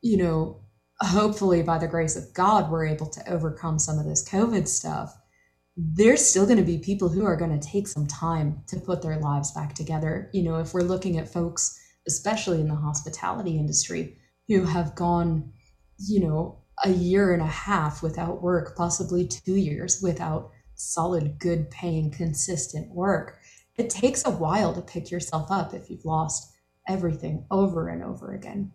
you 0.02 0.17
know, 0.17 0.62
hopefully 1.02 1.62
by 1.62 1.78
the 1.78 1.88
grace 1.88 2.15
of 2.15 2.34
God, 2.34 2.71
we're 2.71 2.88
able 2.88 3.10
to 3.10 3.32
overcome 3.32 3.78
some 3.78 4.00
of 4.00 4.06
this 4.06 4.28
COVID 4.28 4.67
stuff, 4.67 5.15
there's 5.76 6.26
still 6.26 6.45
going 6.45 6.58
to 6.58 6.63
be 6.63 6.80
people 6.80 7.10
who 7.10 7.26
are 7.26 7.36
going 7.36 7.58
to 7.60 7.67
take 7.67 7.88
some 7.88 8.08
time 8.08 8.63
to 8.67 8.80
put 8.80 9.02
their 9.02 9.19
lives 9.19 9.52
back 9.52 9.76
together. 9.76 10.30
You 10.34 10.43
know, 10.43 10.56
if 10.56 10.73
we're 10.73 10.82
looking 10.82 11.17
at 11.19 11.32
folks, 11.32 11.78
especially 12.08 12.62
in 12.62 12.67
the 12.67 12.76
hospitality 12.76 13.58
industry, 13.58 14.17
who 14.47 14.63
have 14.63 14.95
gone, 14.95 15.52
you 16.00 16.21
know, 16.21 16.63
a 16.84 16.89
year 16.89 17.34
and 17.34 17.41
a 17.41 17.47
half 17.47 18.02
without 18.02 18.41
work, 18.41 18.76
possibly 18.76 19.28
two 19.28 19.56
years 19.56 20.00
without 20.02 20.52
solid, 20.76 21.38
good 21.39 21.69
paying, 21.69 22.12
consistent 22.12 22.93
work 22.93 23.39
it 23.77 23.89
takes 23.89 24.25
a 24.25 24.31
while 24.31 24.73
to 24.73 24.81
pick 24.81 25.11
yourself 25.11 25.51
up 25.51 25.73
if 25.73 25.89
you've 25.89 26.05
lost 26.05 26.51
everything 26.87 27.45
over 27.51 27.89
and 27.89 28.03
over 28.03 28.33
again. 28.33 28.71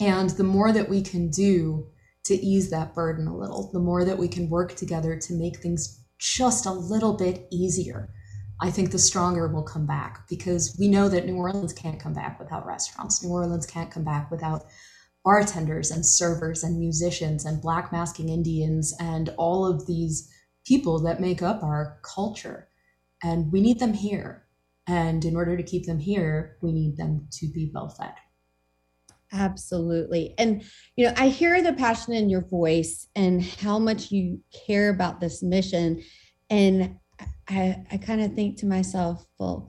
And 0.00 0.30
the 0.30 0.44
more 0.44 0.72
that 0.72 0.88
we 0.88 1.02
can 1.02 1.28
do 1.30 1.88
to 2.24 2.34
ease 2.34 2.70
that 2.70 2.94
burden 2.94 3.26
a 3.26 3.36
little, 3.36 3.70
the 3.72 3.80
more 3.80 4.04
that 4.04 4.18
we 4.18 4.28
can 4.28 4.48
work 4.48 4.74
together 4.76 5.18
to 5.18 5.34
make 5.34 5.58
things 5.58 6.04
just 6.18 6.66
a 6.66 6.72
little 6.72 7.14
bit 7.14 7.48
easier, 7.50 8.10
I 8.60 8.70
think 8.70 8.90
the 8.90 8.98
stronger 8.98 9.48
we'll 9.48 9.62
come 9.62 9.86
back 9.86 10.28
because 10.28 10.76
we 10.78 10.88
know 10.88 11.08
that 11.08 11.26
New 11.26 11.36
Orleans 11.36 11.72
can't 11.72 12.00
come 12.00 12.12
back 12.12 12.38
without 12.38 12.66
restaurants. 12.66 13.22
New 13.22 13.30
Orleans 13.30 13.66
can't 13.66 13.90
come 13.90 14.04
back 14.04 14.30
without 14.30 14.64
bartenders 15.24 15.90
and 15.90 16.04
servers 16.04 16.62
and 16.62 16.78
musicians 16.78 17.44
and 17.44 17.62
black 17.62 17.92
masking 17.92 18.28
Indians 18.28 18.94
and 19.00 19.30
all 19.36 19.66
of 19.66 19.86
these 19.86 20.28
people 20.66 21.00
that 21.00 21.20
make 21.20 21.42
up 21.42 21.62
our 21.62 21.98
culture 22.02 22.67
and 23.22 23.50
we 23.52 23.60
need 23.60 23.78
them 23.78 23.92
here. 23.92 24.46
And 24.86 25.24
in 25.24 25.36
order 25.36 25.56
to 25.56 25.62
keep 25.62 25.86
them 25.86 25.98
here, 25.98 26.56
we 26.62 26.72
need 26.72 26.96
them 26.96 27.28
to 27.32 27.46
be 27.48 27.70
well 27.74 27.88
fed. 27.88 28.14
Absolutely. 29.32 30.34
And, 30.38 30.62
you 30.96 31.06
know, 31.06 31.12
I 31.16 31.28
hear 31.28 31.62
the 31.62 31.74
passion 31.74 32.14
in 32.14 32.30
your 32.30 32.40
voice 32.40 33.08
and 33.14 33.44
how 33.44 33.78
much 33.78 34.10
you 34.10 34.40
care 34.66 34.88
about 34.88 35.20
this 35.20 35.42
mission. 35.42 36.02
And 36.48 36.96
I, 37.48 37.84
I 37.90 37.98
kind 37.98 38.22
of 38.22 38.32
think 38.32 38.56
to 38.58 38.66
myself, 38.66 39.26
well, 39.38 39.68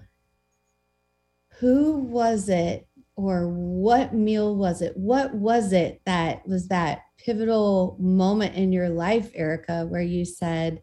who 1.60 1.98
was 1.98 2.48
it 2.48 2.88
or 3.18 3.50
what 3.50 4.14
meal 4.14 4.56
was 4.56 4.82
it? 4.82 4.96
What 4.96 5.34
was 5.34 5.74
it 5.74 6.02
that 6.06 6.48
was 6.48 6.70
that 6.70 7.02
pivotal 7.18 7.98
moment 8.00 8.56
in 8.56 8.72
your 8.72 8.88
life, 8.88 9.30
Erica, 9.36 9.86
where 9.86 10.02
you 10.02 10.24
said, 10.24 10.82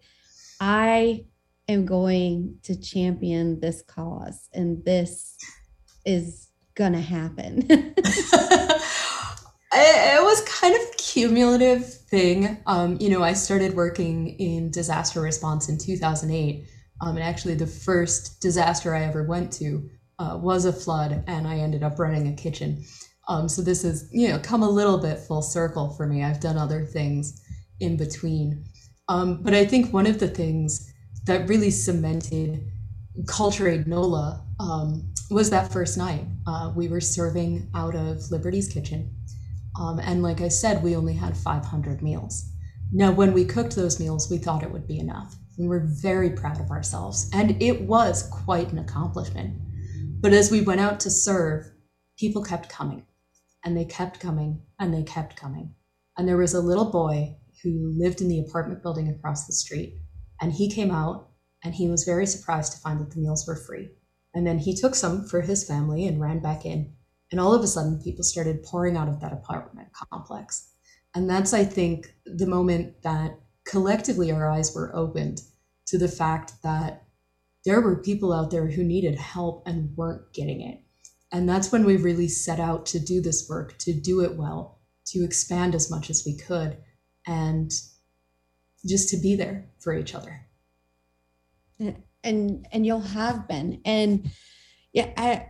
I 0.61 1.25
am 1.69 1.85
going 1.85 2.59
to 2.63 2.81
champion 2.81 3.61
this 3.61 3.83
cause 3.83 4.49
and 4.53 4.85
this 4.85 5.37
is 6.05 6.49
to 6.93 7.01
happen? 7.01 7.67
it, 7.71 8.83
it 9.73 10.23
was 10.23 10.43
kind 10.43 10.75
of 10.75 10.97
cumulative 10.97 11.93
thing. 11.93 12.59
Um, 12.67 12.97
you 13.01 13.11
know, 13.11 13.23
I 13.23 13.33
started 13.33 13.75
working 13.75 14.39
in 14.39 14.71
disaster 14.71 15.21
response 15.21 15.69
in 15.69 15.79
2008. 15.79 16.69
Um, 17.01 17.17
and 17.17 17.23
actually, 17.23 17.55
the 17.55 17.67
first 17.67 18.41
disaster 18.41 18.95
I 18.95 19.05
ever 19.05 19.25
went 19.25 19.53
to 19.55 19.89
uh, 20.19 20.39
was 20.41 20.65
a 20.65 20.73
flood, 20.73 21.25
and 21.27 21.47
I 21.47 21.59
ended 21.59 21.83
up 21.83 21.99
running 21.99 22.29
a 22.29 22.33
kitchen. 22.33 22.83
Um, 23.29 23.49
so 23.49 23.61
this 23.61 23.83
has, 23.83 24.09
you 24.13 24.29
know, 24.29 24.39
come 24.39 24.63
a 24.63 24.71
little 24.71 24.99
bit 24.99 25.19
full 25.19 25.43
circle 25.43 25.91
for 25.91 26.07
me. 26.07 26.23
I've 26.23 26.41
done 26.41 26.57
other 26.57 26.85
things 26.85 27.43
in 27.81 27.97
between. 27.97 28.65
Um, 29.09 29.43
but 29.43 29.53
I 29.53 29.67
think 29.67 29.93
one 29.93 30.07
of 30.07 30.19
the 30.19 30.29
things 30.29 30.93
that 31.27 31.49
really 31.49 31.71
cemented 31.71 32.65
Culture 33.27 33.69
Aid 33.69 33.87
NOLA 33.87 34.45
um, 34.61 35.13
was 35.31 35.51
that 35.51 35.73
first 35.73 35.99
night. 35.99 36.25
Uh, 36.47 36.73
we 36.75 36.89
were 36.89 37.01
serving 37.01 37.69
out 37.75 37.95
of 37.95 38.31
Liberty's 38.31 38.69
kitchen. 38.69 39.15
Um, 39.79 39.99
and 39.99 40.23
like 40.23 40.41
I 40.41 40.49
said, 40.49 40.83
we 40.83 40.97
only 40.97 41.15
had 41.15 41.37
500 41.37 42.03
meals. 42.03 42.51
Now, 42.93 43.11
when 43.11 43.33
we 43.33 43.45
cooked 43.45 43.75
those 43.75 43.99
meals, 43.99 44.31
we 44.31 44.39
thought 44.39 44.63
it 44.63 44.71
would 44.71 44.87
be 44.87 44.99
enough. 44.99 45.35
We 45.59 45.67
were 45.67 45.87
very 45.87 46.31
proud 46.31 46.61
of 46.61 46.71
ourselves, 46.71 47.29
and 47.33 47.61
it 47.61 47.83
was 47.83 48.29
quite 48.31 48.71
an 48.71 48.79
accomplishment. 48.79 49.59
But 50.21 50.33
as 50.33 50.51
we 50.51 50.61
went 50.61 50.81
out 50.81 51.01
to 51.01 51.11
serve, 51.11 51.67
people 52.19 52.45
kept 52.45 52.69
coming, 52.69 53.05
and 53.65 53.77
they 53.77 53.85
kept 53.85 54.21
coming, 54.21 54.63
and 54.79 54.95
they 54.95 55.03
kept 55.03 55.37
coming. 55.37 55.75
And 56.17 56.29
there 56.29 56.37
was 56.37 56.55
a 56.55 56.61
little 56.61 56.91
boy 56.91 57.37
who 57.63 57.93
lived 57.99 58.21
in 58.21 58.29
the 58.29 58.41
apartment 58.41 58.83
building 58.83 59.09
across 59.09 59.47
the 59.47 59.53
street, 59.53 59.95
and 60.41 60.53
he 60.53 60.71
came 60.71 60.91
out 60.91 61.29
and 61.65 61.75
he 61.75 61.89
was 61.89 62.05
very 62.05 62.27
surprised 62.27 62.73
to 62.73 62.79
find 62.79 63.01
that 63.01 63.11
the 63.11 63.21
meals 63.21 63.47
were 63.47 63.57
free. 63.57 63.91
And 64.35 64.47
then 64.47 64.59
he 64.59 64.75
took 64.75 64.95
some 64.95 65.27
for 65.27 65.41
his 65.41 65.67
family 65.67 66.07
and 66.07 66.21
ran 66.21 66.41
back 66.41 66.67
in. 66.67 66.93
And 67.33 67.41
all 67.41 67.55
of 67.55 67.63
a 67.63 67.67
sudden, 67.67 68.01
people 68.03 68.23
started 68.23 68.63
pouring 68.63 68.97
out 68.97 69.09
of 69.09 69.21
that 69.21 69.33
apartment 69.33 69.89
complex. 69.93 70.71
And 71.15 71.29
that's, 71.29 71.55
I 71.55 71.65
think, 71.65 72.15
the 72.27 72.47
moment 72.47 73.03
that 73.03 73.39
collectively 73.65 74.31
our 74.31 74.49
eyes 74.49 74.75
were 74.75 74.95
opened 74.95 75.41
to 75.87 75.99
the 75.99 76.09
fact 76.09 76.53
that 76.63 77.05
there 77.65 77.81
were 77.81 78.03
people 78.03 78.33
out 78.33 78.51
there 78.51 78.71
who 78.71 78.85
needed 78.85 79.19
help 79.19 79.67
and 79.67 79.97
weren't 79.97 80.33
getting 80.33 80.61
it. 80.61 80.81
And 81.33 81.49
that's 81.49 81.73
when 81.73 81.85
we 81.85 81.97
really 81.97 82.29
set 82.29 82.61
out 82.61 82.87
to 82.87 83.01
do 83.01 83.21
this 83.21 83.49
work, 83.49 83.77
to 83.79 83.93
do 83.93 84.21
it 84.21 84.37
well, 84.37 84.81
to 85.07 85.25
expand 85.25 85.75
as 85.75 85.91
much 85.91 86.11
as 86.11 86.23
we 86.25 86.37
could, 86.37 86.79
and 87.27 87.73
just 88.87 89.09
to 89.11 89.17
be 89.17 89.35
there 89.37 89.67
for 89.79 89.95
each 89.95 90.15
other. 90.15 90.41
And 92.25 92.67
and 92.73 92.87
you'll 92.87 93.01
have 93.01 93.47
been. 93.47 93.81
And 93.85 94.31
yeah, 94.93 95.13
I, 95.17 95.47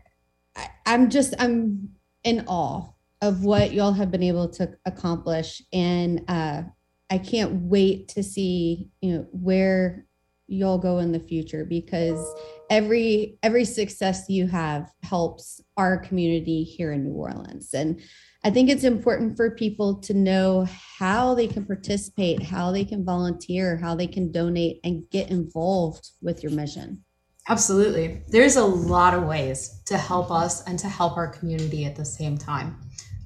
I 0.57 0.69
I'm 0.85 1.11
just 1.11 1.35
I'm 1.39 1.91
in 2.25 2.45
awe 2.49 2.89
of 3.23 3.45
what 3.45 3.73
y'all 3.73 3.93
have 3.93 4.11
been 4.11 4.23
able 4.23 4.49
to 4.51 4.77
accomplish. 4.85 5.63
And 5.73 6.25
uh 6.29 6.63
I 7.09 7.19
can't 7.19 7.63
wait 7.63 8.09
to 8.09 8.23
see, 8.23 8.91
you 9.01 9.13
know, 9.13 9.27
where 9.31 10.07
you'll 10.49 10.79
go 10.79 10.99
in 10.99 11.13
the 11.13 11.21
future 11.21 11.65
because 11.65 12.25
every 12.71 13.39
every 13.43 13.65
success 13.65 14.25
you 14.29 14.47
have 14.47 14.91
helps 15.03 15.61
our 15.77 15.99
community 15.99 16.63
here 16.63 16.93
in 16.93 17.05
New 17.05 17.13
Orleans 17.15 17.75
and 17.75 18.01
I 18.45 18.51
think 18.51 18.69
it's 18.69 18.85
important 18.85 19.37
for 19.37 19.51
people 19.51 20.01
to 20.03 20.15
know 20.15 20.67
how 20.99 21.35
they 21.35 21.49
can 21.49 21.65
participate, 21.65 22.43
how 22.43 22.71
they 22.71 22.85
can 22.85 23.05
volunteer, 23.05 23.77
how 23.77 23.95
they 23.95 24.07
can 24.07 24.31
donate 24.31 24.81
and 24.85 25.09
get 25.11 25.31
involved 25.31 26.11
with 26.23 26.43
your 26.43 26.53
mission. 26.53 27.03
Absolutely. 27.49 28.23
There's 28.29 28.57
a 28.57 28.65
lot 28.65 29.15
of 29.15 29.25
ways 29.25 29.83
to 29.87 29.97
help 29.97 30.31
us 30.31 30.63
and 30.65 30.79
to 30.81 30.89
help 30.89 31.17
our 31.17 31.29
community 31.29 31.85
at 31.85 31.97
the 31.97 32.05
same 32.05 32.37
time. 32.37 32.81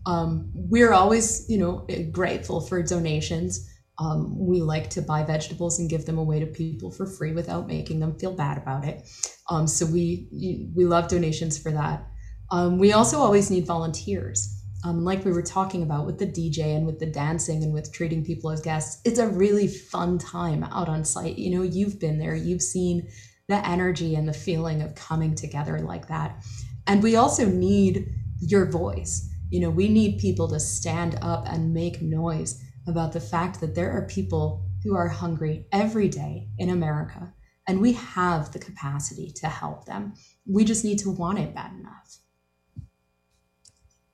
Um, 0.07 0.51
we're 0.55 0.93
always, 0.93 1.47
you 1.49 1.59
know, 1.59 1.87
grateful 2.11 2.61
for 2.61 2.83
donations. 2.83 3.69
Um, 3.99 4.35
we 4.39 4.63
like 4.63 4.89
to 4.91 5.03
buy 5.03 5.23
vegetables 5.25 5.79
and 5.79 5.89
give 5.89 6.07
them 6.07 6.19
away 6.19 6.41
to 6.41 6.47
people 6.47 6.91
for 6.91 7.07
free 7.07 7.33
without 7.33 7.67
making 7.67 8.01
them 8.01 8.19
feel 8.19 8.33
bad 8.33 8.57
about 8.57 8.87
it. 8.87 9.07
Um, 9.51 9.67
so 9.67 9.85
we 9.85 10.29
we 10.75 10.85
love 10.85 11.09
donations 11.09 11.59
for 11.59 11.71
that. 11.73 12.07
Um, 12.51 12.79
we 12.79 12.93
also 12.93 13.19
always 13.19 13.51
need 13.51 13.67
volunteers. 13.67 14.60
Um, 14.83 15.05
like 15.05 15.25
we 15.25 15.33
were 15.33 15.43
talking 15.43 15.83
about 15.83 16.07
with 16.07 16.19
the 16.19 16.27
DJ 16.27 16.77
and 16.77 16.87
with 16.87 16.99
the 16.99 17.07
dancing 17.07 17.63
and 17.63 17.73
with 17.73 17.93
treating 17.93 18.25
people 18.25 18.51
as 18.51 18.63
guests, 18.63 19.01
it's 19.05 19.19
a 19.19 19.29
really 19.29 19.69
fun 19.69 20.19
time 20.19 20.65
out 20.65 20.89
on 20.89 21.05
site. 21.05 21.39
You 21.39 21.57
know, 21.57 21.63
you've 21.63 22.01
been 22.01 22.19
there, 22.19 22.35
you've 22.35 22.63
seen 22.63 23.09
the 23.49 23.67
energy 23.69 24.15
and 24.15 24.27
the 24.27 24.33
feeling 24.33 24.81
of 24.81 24.95
coming 24.95 25.35
together 25.35 25.81
like 25.81 26.09
that. 26.09 26.43
And 26.87 27.03
we 27.03 27.17
also 27.17 27.47
need 27.47 28.09
your 28.41 28.71
voice. 28.71 29.29
You 29.51 29.61
know, 29.61 29.71
we 29.71 29.89
need 29.89 30.21
people 30.21 30.49
to 30.49 30.61
stand 30.61 31.19
up 31.21 31.47
and 31.47 31.75
make 31.75 32.01
noise 32.01 32.63
about 32.87 33.13
the 33.13 33.21
fact 33.21 33.61
that 33.61 33.75
there 33.75 33.91
are 33.93 34.07
people 34.07 34.65
who 34.83 34.97
are 34.97 35.09
hungry 35.09 35.67
every 35.73 36.09
day 36.09 36.49
in 36.59 36.71
America, 36.71 37.35
and 37.69 37.81
we 37.81 37.93
have 37.93 38.53
the 38.53 38.59
capacity 38.59 39.31
to 39.37 39.49
help 39.49 39.85
them. 39.85 40.15
We 40.47 40.65
just 40.65 40.85
need 40.85 40.99
to 41.01 41.11
want 41.11 41.39
it 41.39 41.55
bad 41.55 41.73
enough. 41.79 42.19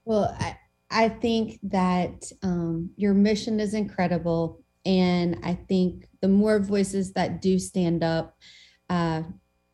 Well, 0.07 0.35
I, 0.39 0.57
I 0.91 1.11
think 1.11 1.59
that 1.65 2.33
um, 2.43 2.89
your 2.97 3.13
mission 3.13 3.61
is 3.61 3.75
incredible. 3.75 4.65
And 4.87 5.39
I 5.43 5.53
think 5.55 6.07
the 6.23 6.29
more 6.29 6.59
voices 6.61 7.13
that 7.15 7.43
do 7.43 7.59
stand 7.59 8.05
up, 8.05 8.37
uh, 8.89 9.25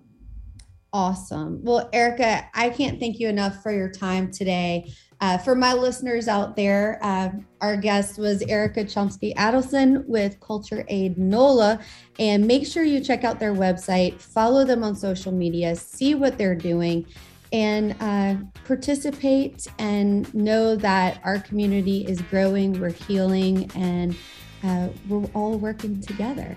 Awesome. 0.91 1.63
Well, 1.63 1.89
Erica, 1.93 2.49
I 2.54 2.69
can't 2.69 2.99
thank 2.99 3.17
you 3.17 3.30
enough 3.30 3.63
for 3.63 3.71
your 3.71 3.89
time 3.89 4.30
today. 4.30 4.91
Uh, 5.21 5.38
for 5.38 5.56
my 5.56 5.71
listeners 5.71 6.27
out 6.27 6.58
there, 6.58 6.99
uh, 7.01 7.30
our 7.62 7.77
guest 7.77 8.17
was 8.17 8.41
Erica 8.41 8.84
Chomsky 8.84 9.34
Adelson 9.36 10.06
with 10.06 10.38
Culture 10.41 10.84
Aid 10.89 11.17
NOLA. 11.17 11.80
And 12.19 12.45
make 12.45 12.67
sure 12.67 12.84
you 12.84 12.99
check 12.99 13.23
out 13.23 13.39
their 13.39 13.54
website, 13.54 14.19
follow 14.19 14.65
them 14.65 14.84
on 14.84 14.97
social 14.97 15.32
media, 15.32 15.77
see 15.77 16.13
what 16.13 16.38
they're 16.38 16.56
doing, 16.56 17.06
and 17.51 17.95
uh, 17.99 18.35
participate 18.65 19.67
and 19.79 20.33
know 20.33 20.75
that 20.75 21.19
our 21.23 21.39
community 21.39 22.05
is 22.05 22.21
growing, 22.21 22.79
we're 22.79 22.89
healing, 22.89 23.69
and 23.75 24.15
uh, 24.63 24.89
we're 25.09 25.29
all 25.33 25.57
working 25.57 25.99
together. 26.01 26.55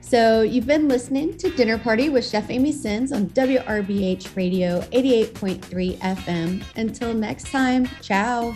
So 0.00 0.42
you've 0.42 0.66
been 0.68 0.86
listening 0.86 1.36
to 1.38 1.50
Dinner 1.50 1.78
Party 1.78 2.10
with 2.10 2.24
Chef 2.24 2.48
Amy 2.48 2.70
Sins 2.70 3.10
on 3.10 3.26
WRBH 3.30 4.36
Radio 4.36 4.80
88.3 4.92 5.98
FM. 5.98 6.64
Until 6.76 7.12
next 7.12 7.50
time, 7.50 7.88
ciao. 8.02 8.54